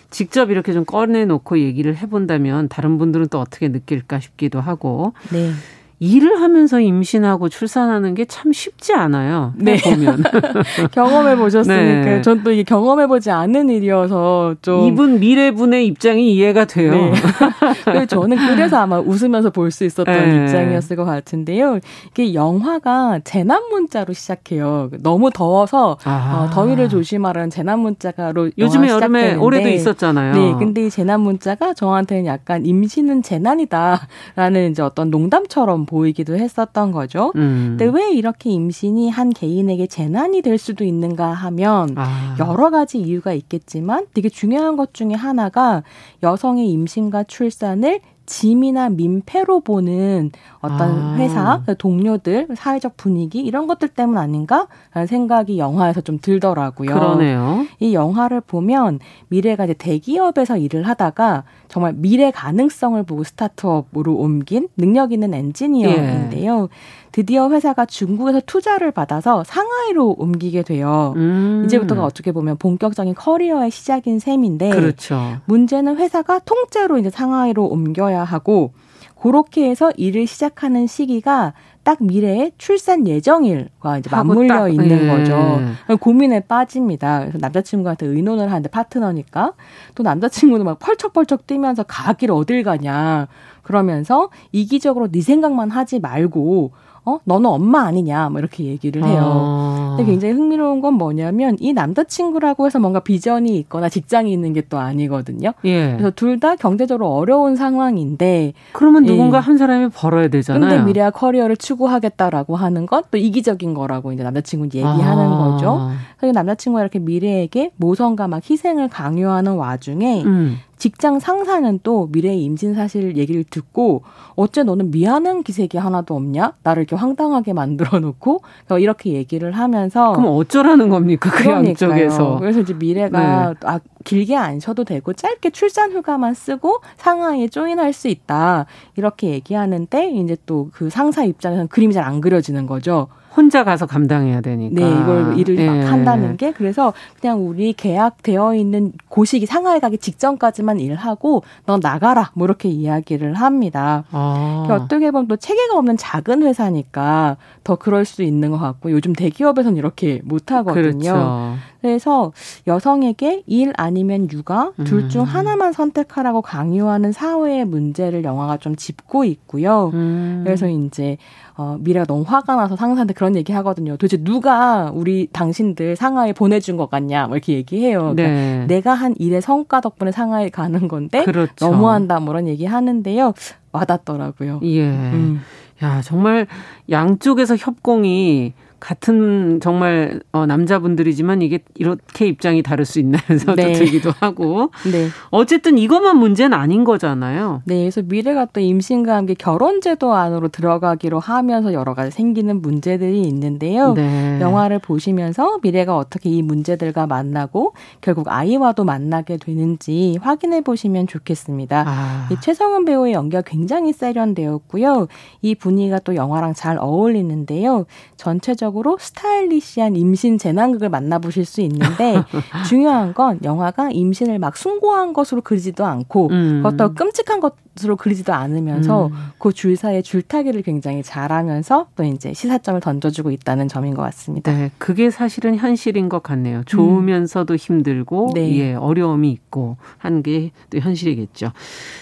[0.09, 5.11] 직접 이렇게 좀 꺼내놓고 얘기를 해본다면 다른 분들은 또 어떻게 느낄까 싶기도 하고.
[5.34, 5.51] 네.
[6.00, 9.54] 일을 하면서 임신하고 출산하는 게 참 쉽지 않아요.
[9.56, 9.78] 네.
[9.82, 10.22] 보면
[10.91, 12.22] 경험해 보셨으니까 네.
[12.22, 16.91] 전또 이게 경험해 보지 않은 일이어서 좀 이분 미래분의 입장이 이해가 돼요.
[16.91, 17.14] 네.
[17.86, 20.43] 그래서 저는 그래서 아마 웃으면서 볼 수 있었던 네.
[20.43, 21.80] 입장이었을 것 같은데요.
[22.12, 24.89] 이게 영화가 재난 문자로 시작해요.
[25.02, 26.48] 너무 더워서 아.
[26.48, 30.34] 어, 더위를 조심하라는 재난 문자로 요즘에 여름에 올해도 있었잖아요.
[30.34, 37.31] 네, 근데 이 재난 문자가 저한테는 약간 임신은 재난이다라는 이제 어떤 농담처럼 보이기도 했었던 거죠.
[37.35, 37.77] 음.
[37.77, 42.35] 근데 왜 이렇게 임신이 한 개인에게 재난이 될 수도 있는가 하면 아.
[42.39, 45.81] 여러 가지 이유가 있겠지만 되게 중요한 것 중에 하나가
[46.21, 51.15] 여성의 임신과 출산을 짐이나 민폐로 보는 어떤 아.
[51.15, 56.93] 회사, 동료들, 사회적 분위기 이런 것들 때문 아닌가라는 생각이 영화에서 좀 들더라고요.
[56.93, 57.65] 그러네요.
[57.80, 58.99] 이 영화를 보면
[59.30, 66.63] 미래가 이제 대기업에서 일을 하다가 정말 미래 가능성을 보고 스타트업으로 옮긴 능력 있는 엔지니어인데요.
[66.63, 67.07] 예.
[67.18, 71.13] 드디어 회사가 중국에서 투자를 받아서 상하이로 옮기게 돼요.
[71.15, 71.63] 음.
[71.65, 75.39] 이제부터가 어떻게 보면 본격적인 커리어의 시작인 셈인데 그렇죠.
[75.45, 78.74] 문제는 회사가 통째로 이제 상하이로 옮겨야 하고
[79.20, 85.07] 그렇게 해서 일을 시작하는 시기가 딱 미래의 출산 예정일과 이제 맞물려 딱, 있는 예.
[85.07, 85.59] 거죠.
[85.99, 87.22] 고민에 빠집니다.
[87.22, 89.53] 그래서 남자친구한테 의논을 하는데 파트너니까
[89.95, 93.28] 또 남자친구는 막 펄쩍펄쩍 뛰면서 가기를 어딜 가냐
[93.63, 96.74] 그러면서 이기적으로 네 생각만 하지 말고
[97.08, 99.22] 어 너는 엄마 아니냐 뭐 이렇게 얘기를 해요.
[99.24, 99.93] 아.
[99.97, 104.78] 근데 굉장히 흥미로운 건 뭐냐면 이 남자친구라고 해서 뭔가 비전이 있거나 직장이 있는 게 또
[104.80, 105.53] 아니거든요.
[105.64, 105.91] 예.
[105.93, 109.41] 그래서 둘 다 경제적으로 어려운 상황인데 그러면 누군가 예.
[109.41, 110.70] 한 사람이 벌어야 되잖아요.
[110.70, 115.38] 근데 미래와 커리어를 추구하겠다라고 하는 건 또 이기적인 거라고 이제 남자친구는 얘기하는 아.
[115.38, 115.89] 거죠.
[116.18, 120.58] 그래서 남자친구가 이렇게 미래에게 모성과 막 희생을 강요하는 와중에 음.
[120.78, 124.03] 직장 상사는 또 미래의 임신 사실 얘기를 듣고
[124.36, 126.53] 어째 너는 미안한 기색이 하나도 없냐?
[126.63, 128.41] 나를 이렇게 황당하게 만들어 놓고
[128.80, 131.30] 이렇게 얘기를 하면서 그럼 어쩌라는 겁니까?
[131.32, 132.38] 그 양쪽에서.
[132.39, 133.55] 그래서 이제 미래가 네.
[133.63, 138.65] 아 길게 안 쉬어도 되고 짧게 출산 휴가만 쓰고 상하이에 조인할 수 있다.
[138.95, 143.07] 이렇게 얘기하는데 이제 또 그 상사 입장에서는 그림이 잘 안 그려지는 거죠.
[143.38, 144.81] 혼자 가서 감당해야 되니까.
[144.81, 145.67] 네, 이걸 일을 예.
[145.67, 152.31] 막 한다는 게 그래서 그냥 우리 계약되어 있는 고시기 상하이 가기 직전까지만 일하고 너 나가라
[152.33, 154.05] 뭐 이렇게 이야기를 합니다.
[154.09, 154.67] 아.
[154.71, 159.77] 어떻게 보면 또 체계가 없는 작은 회사니까 더 그럴 수 있는 것 같고 요즘 대기업에서는
[159.77, 160.99] 이렇게 못 하거든요.
[160.99, 161.57] 그렇죠.
[161.81, 162.33] 그래서
[162.65, 165.25] 여성에게 일 아니면 육아 둘중 음.
[165.25, 169.91] 하나만 선택하라고 강요하는 사회의 문제를 영화가 좀 짚고 있고요.
[169.93, 170.41] 음.
[170.43, 171.17] 그래서 이제
[171.58, 173.93] 어, 미래가 너무 화가 나서 상사한테 그런 얘기 하거든요.
[173.97, 178.14] 도대체 누가 우리 당신들 상하이 보내준 것 같냐, 뭐 이렇게 얘기해요.
[178.16, 178.66] 그러니까 네.
[178.68, 181.53] 내가 한 일의 성과 덕분에 상하이 가는 건데 그렇죠.
[181.60, 183.34] 너무한다, 뭐 이런 얘기 하는데요.
[183.72, 184.60] 와닿더라고요.
[184.64, 184.84] 예.
[184.88, 185.41] 음.
[185.84, 186.45] 야, 정말
[186.89, 193.73] 양쪽에서 협공이 같은 정말 어, 남자분들이지만 이게 이렇게 입장이 다를 수 있나 해서 네.
[193.73, 195.07] 들기도 하고 네.
[195.32, 197.63] 어쨌든 이것만 문제는 아닌 거잖아요.
[197.65, 203.93] 네, 그래서 미래가 또 임신과 함께 결혼제도 안으로 들어가기로 하면서 여러 가지 생기는 문제들이 있는데요.
[203.93, 204.39] 네.
[204.39, 211.84] 영화를 보시면서 미래가 어떻게 이 문제들과 만나고 결국 아이와도 만나게 되는지 확인해 보시면 좋겠습니다.
[211.88, 212.28] 아.
[212.32, 215.07] 이 최성은 배우의 연기가 굉장히 세련되었고요.
[215.41, 217.86] 이 분위기가 또 영화랑 잘 어울리는데요.
[218.17, 222.15] 전체적 전체적으로 스타일리시한 임신 재난극을 만나보실 수 있는데
[222.68, 226.61] 중요한 건 영화가 임신을 막 숭고한 것으로 그리지도 않고 음.
[226.63, 227.55] 그렇다고 끔찍한 것
[227.86, 229.13] 으로 그리지도 않으면서 음.
[229.38, 234.51] 그 줄사이의 줄타기를 굉장히 잘하면서 또 이제 시사점을 던져주고 있다는 점인 것 같습니다.
[234.51, 236.63] 네, 그게 사실은 현실인 것 같네요.
[236.65, 238.55] 좋으면서도 힘들고 네.
[238.57, 241.51] 예, 어려움이 있고 한 게 또 현실이겠죠.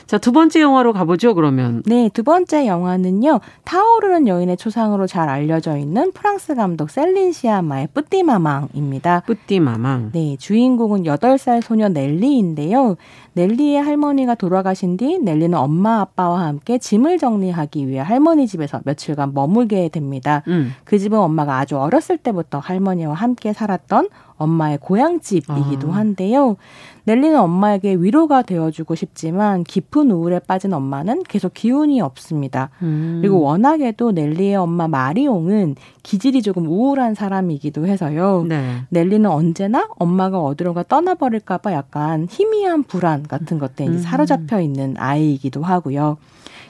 [0.07, 1.35] 자, 두 번째 영화로 가보죠.
[1.35, 3.39] 그러면 네, 두 번째 영화는요.
[3.65, 9.23] 타오르는 여인의 초상으로 잘 알려져 있는 프랑스 감독 셀린 시아마의 뿌띠마망입니다.
[9.25, 10.11] 뿌띠마망.
[10.13, 12.95] 네, 주인공은 8살 소녀 넬리인데요.
[13.33, 19.89] 넬리의 할머니가 돌아가신 뒤 넬리는 엄마 아빠와 함께 짐을 정리하기 위해 할머니 집에서 며칠간 머물게
[19.89, 20.43] 됩니다.
[20.47, 20.73] 음.
[20.83, 25.95] 그 집은 엄마가 아주 어렸을 때부터 할머니와 함께 살았던 엄마의 고향집이기도 아.
[25.95, 26.57] 한데요.
[27.05, 32.69] 넬리는 엄마에게 위로가 되어주고 싶지만 깊은 우울에 빠진 엄마는 계속 기운이 없습니다.
[32.81, 33.19] 음.
[33.21, 38.45] 그리고 워낙에도 넬리의 엄마 마리옹은 기질이 조금 우울한 사람이기도 해서요.
[38.47, 38.83] 네.
[38.89, 43.99] 넬리는 언제나 엄마가 어디론가 떠나버릴까봐 약간 희미한 불안 같은 것들에 음.
[43.99, 46.17] 사로잡혀 있는 아이이기도 하고요.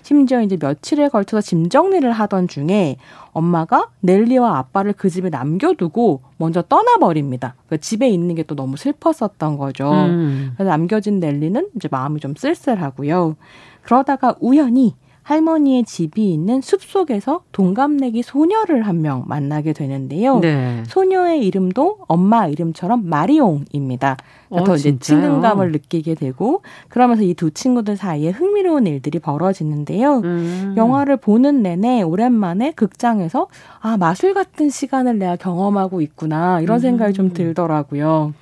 [0.05, 2.97] 심지어 이제 며칠에 걸쳐서 짐 정리를 하던 중에
[3.31, 7.55] 엄마가 넬리와 아빠를 그 집에 남겨두고 먼저 떠나버립니다.
[7.65, 9.91] 그러니까 집에 있는 게 또 너무 슬펐었던 거죠.
[9.91, 10.51] 음.
[10.55, 13.35] 그래서 남겨진 넬리는 이제 마음이 좀 쓸쓸하고요.
[13.81, 14.93] 그러다가 우연히
[15.25, 20.39] 할머니의 집이 있는 숲속에서 동갑내기 소녀를 한 명 만나게 되는데요.
[20.39, 20.83] 네.
[20.87, 24.17] 소녀의 이름도 엄마 이름처럼 마리옹입니다.
[24.49, 30.19] 어, 더 이제 친근감을 느끼게 되고 그러면서 이 두 친구들 사이에 흥미로운 일들이 벌어지는데요.
[30.23, 30.73] 음.
[30.77, 33.47] 영화를 보는 내내 오랜만에 극장에서
[33.81, 37.33] 아 마술 같은 시간을 내가 경험하고 있구나 이런 생각이 좀 음.
[37.33, 38.33] 들더라고요.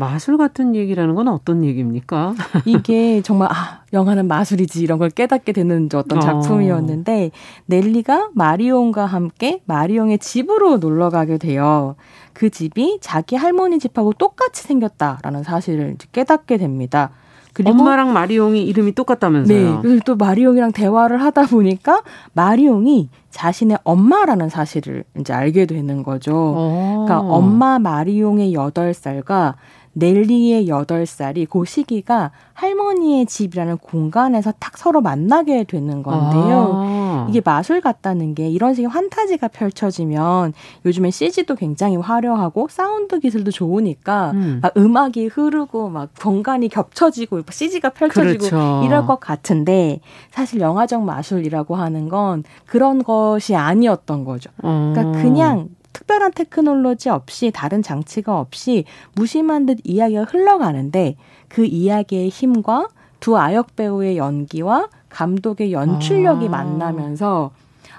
[0.00, 2.34] 마술 같은 얘기라는 건 어떤 얘기입니까?
[2.64, 6.20] 이게 정말 아 영화는 마술이지 이런 걸 깨닫게 되는 어떤 어.
[6.22, 7.38] 작품이었는데 어.
[7.66, 11.96] 넬리가 마리옹과 함께 마리옹의 집으로 놀러 가게 돼요.
[12.32, 17.10] 그 집이 자기 할머니 집하고 똑같이 생겼다라는 사실을 깨닫게 됩니다.
[17.52, 19.74] 그리고 엄마랑 마리옹이 이름이 똑같다면서요?
[19.74, 19.78] 네.
[19.82, 26.32] 그래서 또 마리옹이랑 대화를 하다 보니까 마리옹이 자신의 엄마라는 사실을 이제 알게 되는 거죠.
[26.32, 26.54] 오.
[26.56, 27.04] 어.
[27.06, 29.56] 그러니까 엄마 마리옹의 여덟 살과
[29.92, 36.72] 넬리의 여덟 살이그 시기가 할머니의 집이라는 공간에서 딱 서로 만나게 되는 건데요.
[36.74, 37.26] 아.
[37.28, 40.52] 이게 마술 같다는 게 이런 식의 환타지가 펼쳐지면
[40.84, 44.60] 요즘에 CG도 굉장히 화려하고 사운드 기술도 좋으니까 음.
[44.62, 48.82] 막 음악이 흐르고 막 공간이 겹쳐지고 CG가 펼쳐지고 그렇죠.
[48.84, 54.50] 이럴 것 같은데 사실 영화적 마술이라고 하는 건 그런 것이 아니었던 거죠.
[54.58, 55.12] 그러니까 어.
[55.12, 58.84] 그냥 특별한 테크놀로지 없이 다른 장치가 없이
[59.14, 61.16] 무심한 듯 이야기가 흘러가는데
[61.48, 62.88] 그 이야기의 힘과
[63.18, 66.50] 두 아역 배우의 연기와 감독의 연출력이 아.
[66.50, 67.50] 만나면서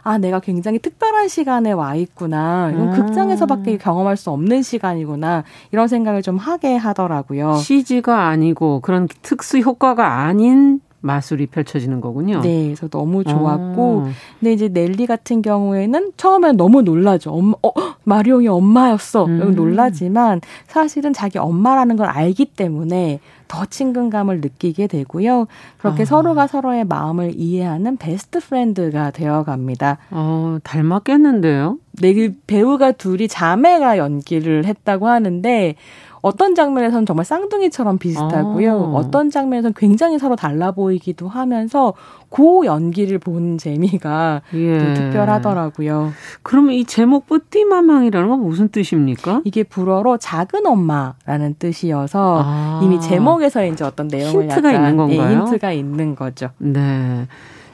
[0.04, 2.72] 아, 내가 굉장히 특별한 시간에 와 있구나.
[2.72, 2.94] 이건 음.
[2.94, 5.44] 극장에서밖에 경험할 수 없는 시간이구나.
[5.72, 7.58] 이런 생각을 좀 하게 하더라고요.
[7.58, 12.42] CG가 아니고 그런 특수 효과가 아닌 마술이 펼쳐지는 거군요.
[12.42, 14.12] 네, 그래서 너무 좋았고, 아.
[14.40, 17.32] 근데 이제 넬리 같은 경우에는 처음엔 너무 놀라죠.
[17.32, 17.72] 엄마, 어,
[18.04, 19.26] 마리옹이 엄마였어.
[19.26, 19.54] 음.
[19.56, 25.48] 놀라지만 사실은 자기 엄마라는 걸 알기 때문에 더 친근감을 느끼게 되고요.
[25.78, 26.06] 그렇게 아.
[26.06, 29.98] 서로가 서로의 마음을 이해하는 best friend가 되어갑니다.
[30.12, 31.78] 어, 닮았겠는데요?
[32.02, 35.76] 네, 배우가 둘이 자매가 연기를 했다고 하는데
[36.22, 38.72] 어떤 장면에서는 정말 쌍둥이처럼 비슷하고요.
[38.74, 38.98] 아.
[38.98, 41.94] 어떤 장면에서는 굉장히 서로 달라 보이기도 하면서
[42.30, 44.94] 고 연기를 보는 재미가 예.
[44.94, 46.12] 특별하더라고요.
[46.44, 49.42] 그러면 이 제목 뿌띠마망이라는 건 무슨 뜻입니까?
[49.44, 52.80] 이게 불어로 작은 엄마라는 뜻이어서 아.
[52.84, 55.30] 이미 제목에서 이제 어떤 내용을 힌트가 약간, 있는 건가요?
[55.30, 56.50] 예, 힌트가 있는 거죠.
[56.58, 57.28] 네.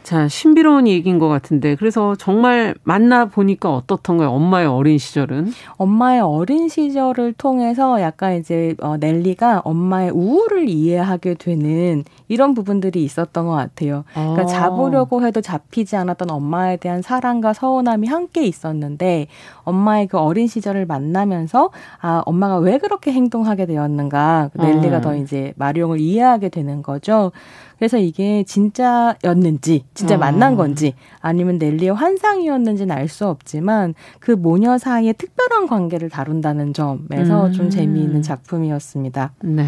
[0.08, 4.30] 자, 신비로운 얘기인 것 같은데, 그래서 정말 만나 보니까 어떻던가요?
[4.30, 5.52] 엄마의 어린 시절은?
[5.76, 13.46] 엄마의 어린 시절을 통해서 약간 이제 어, 넬리가 엄마의 우울을 이해하게 되는 이런 부분들이 있었던
[13.46, 14.04] 것 같아요.
[14.14, 14.46] 그러니까 아.
[14.46, 19.28] 잡으려고 해도 잡히지 않았던 엄마에 대한 사랑과 서운함이 함께 있었는데,
[19.64, 21.70] 엄마의 그 어린 시절을 만나면서,
[22.02, 25.02] 아, 엄마가 왜 그렇게 행동하게 되었는가, 넬리가 음.
[25.02, 27.32] 더 이제 마리옹을 이해하게 되는 거죠.
[27.78, 30.18] 그래서 이게 진짜였는지, 진짜 어.
[30.18, 37.48] 만난 건지, 아니면 넬리의 환상이었는지는 알 수 없지만 그 모녀 사이의 특별한 관계를 다룬다는 점에서
[37.48, 37.52] 음.
[37.54, 39.32] 좀 재미있는 작품이었습니다.
[39.44, 39.66] 네.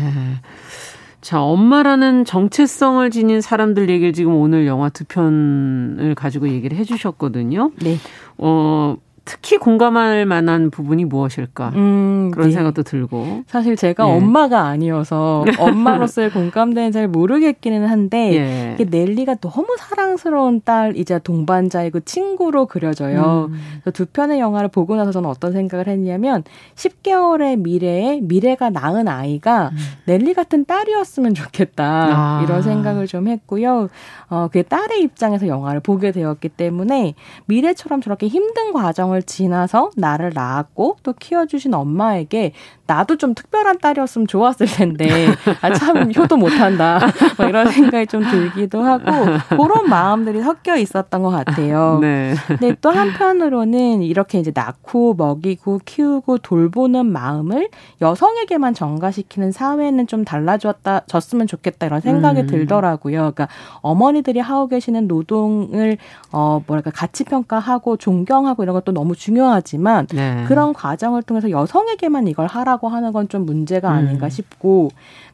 [1.22, 7.72] 자, 엄마라는 정체성을 지닌 사람들 얘기를 지금 오늘 영화 두 편을 가지고 얘기를 해주셨거든요.
[7.82, 7.98] 네.
[8.38, 8.96] 어,
[9.30, 12.54] 특히 공감할 만한 부분이 무엇일까 음, 그런 네.
[12.56, 14.12] 생각도 들고 사실 제가 예.
[14.12, 18.84] 엄마가 아니어서 엄마로서의 공감대는 잘 모르겠기는 한데 예.
[18.84, 23.52] 넬리가 너무 사랑스러운 딸이자 동반자이고 친구로 그려져요.
[23.52, 23.92] 음.
[23.94, 29.78] 두 편의 영화를 보고 나서 저는 어떤 생각을 했냐면 10개월의 미래에 미래가 낳은 아이가 음.
[30.06, 32.42] 넬리 같은 딸이었으면 좋겠다 아.
[32.44, 33.90] 이런 생각을 좀 했고요.
[34.30, 37.14] 어, 그 딸의 입장에서 영화를 보게 되었기 때문에
[37.46, 42.54] 미래처럼 저렇게 힘든 과정을 지나서 나를 낳았고 또 키워주신 엄마에게
[42.90, 45.28] 나도 좀 특별한 딸이었으면 좋았을 텐데
[45.62, 47.00] 아, 참 효도 못한다
[47.38, 49.12] 뭐 이런 생각이 좀 들기도 하고
[49.50, 52.00] 그런 마음들이 섞여 있었던 것 같아요.
[52.02, 52.34] 네.
[52.48, 57.70] 근데 또 한편으로는 이렇게 이제 낳고 먹이고 키우고 돌보는 마음을
[58.02, 62.48] 여성에게만 전가시키는 사회는 좀 달라졌다 졌으면 좋겠다 이런 생각이 음.
[62.48, 63.18] 들더라고요.
[63.18, 63.50] 그러니까
[63.82, 65.98] 어머니들이 하고 계시는 노동을
[66.32, 70.44] 어 뭐랄까 가치 평가하고 존경하고 이런 것도 너무 중요하지만 네.
[70.48, 74.30] 그런 과정을 통해서 여성에게만 이걸 하라고 하는 건 좀 문제가 아닌가 음.
[74.30, 74.90] 싶고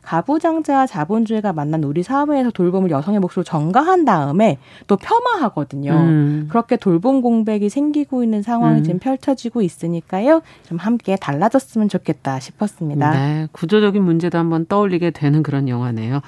[0.06, 5.92] 가부장제와 자본주의가 만난 우리 사회에서 돌봄을 여성의 몫으로 전가한 다음에 또 폄하하거든요.
[5.92, 6.48] 음.
[6.50, 8.84] 그렇게 돌봄 공백이 생기고 있는 상황이 음.
[8.84, 10.42] 지금 펼쳐지고 있으니까요.
[10.68, 13.12] 좀 함께 달라졌으면 좋겠다 싶었습니다.
[13.12, 16.22] 네, 구조적인 문제도 한번 떠올리게 되는 그런 영화네요.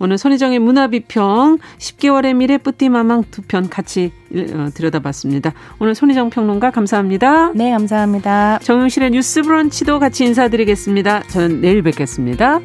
[0.00, 5.52] 오늘 손희정의 문화비평 10개월의 미래 뿌띠마망 두 편 같이 어, 들여다봤습니다.
[5.78, 7.52] 오늘 손희정 평론가 감사합니다.
[7.54, 8.58] 네, 감사합니다.
[8.62, 11.22] 정용실의 뉴스 브런치도 같이 인사드리겠습니다.
[11.28, 12.58] 저는 내일 뵙겠습니다.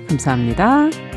[0.60, 1.09] 감사합니다.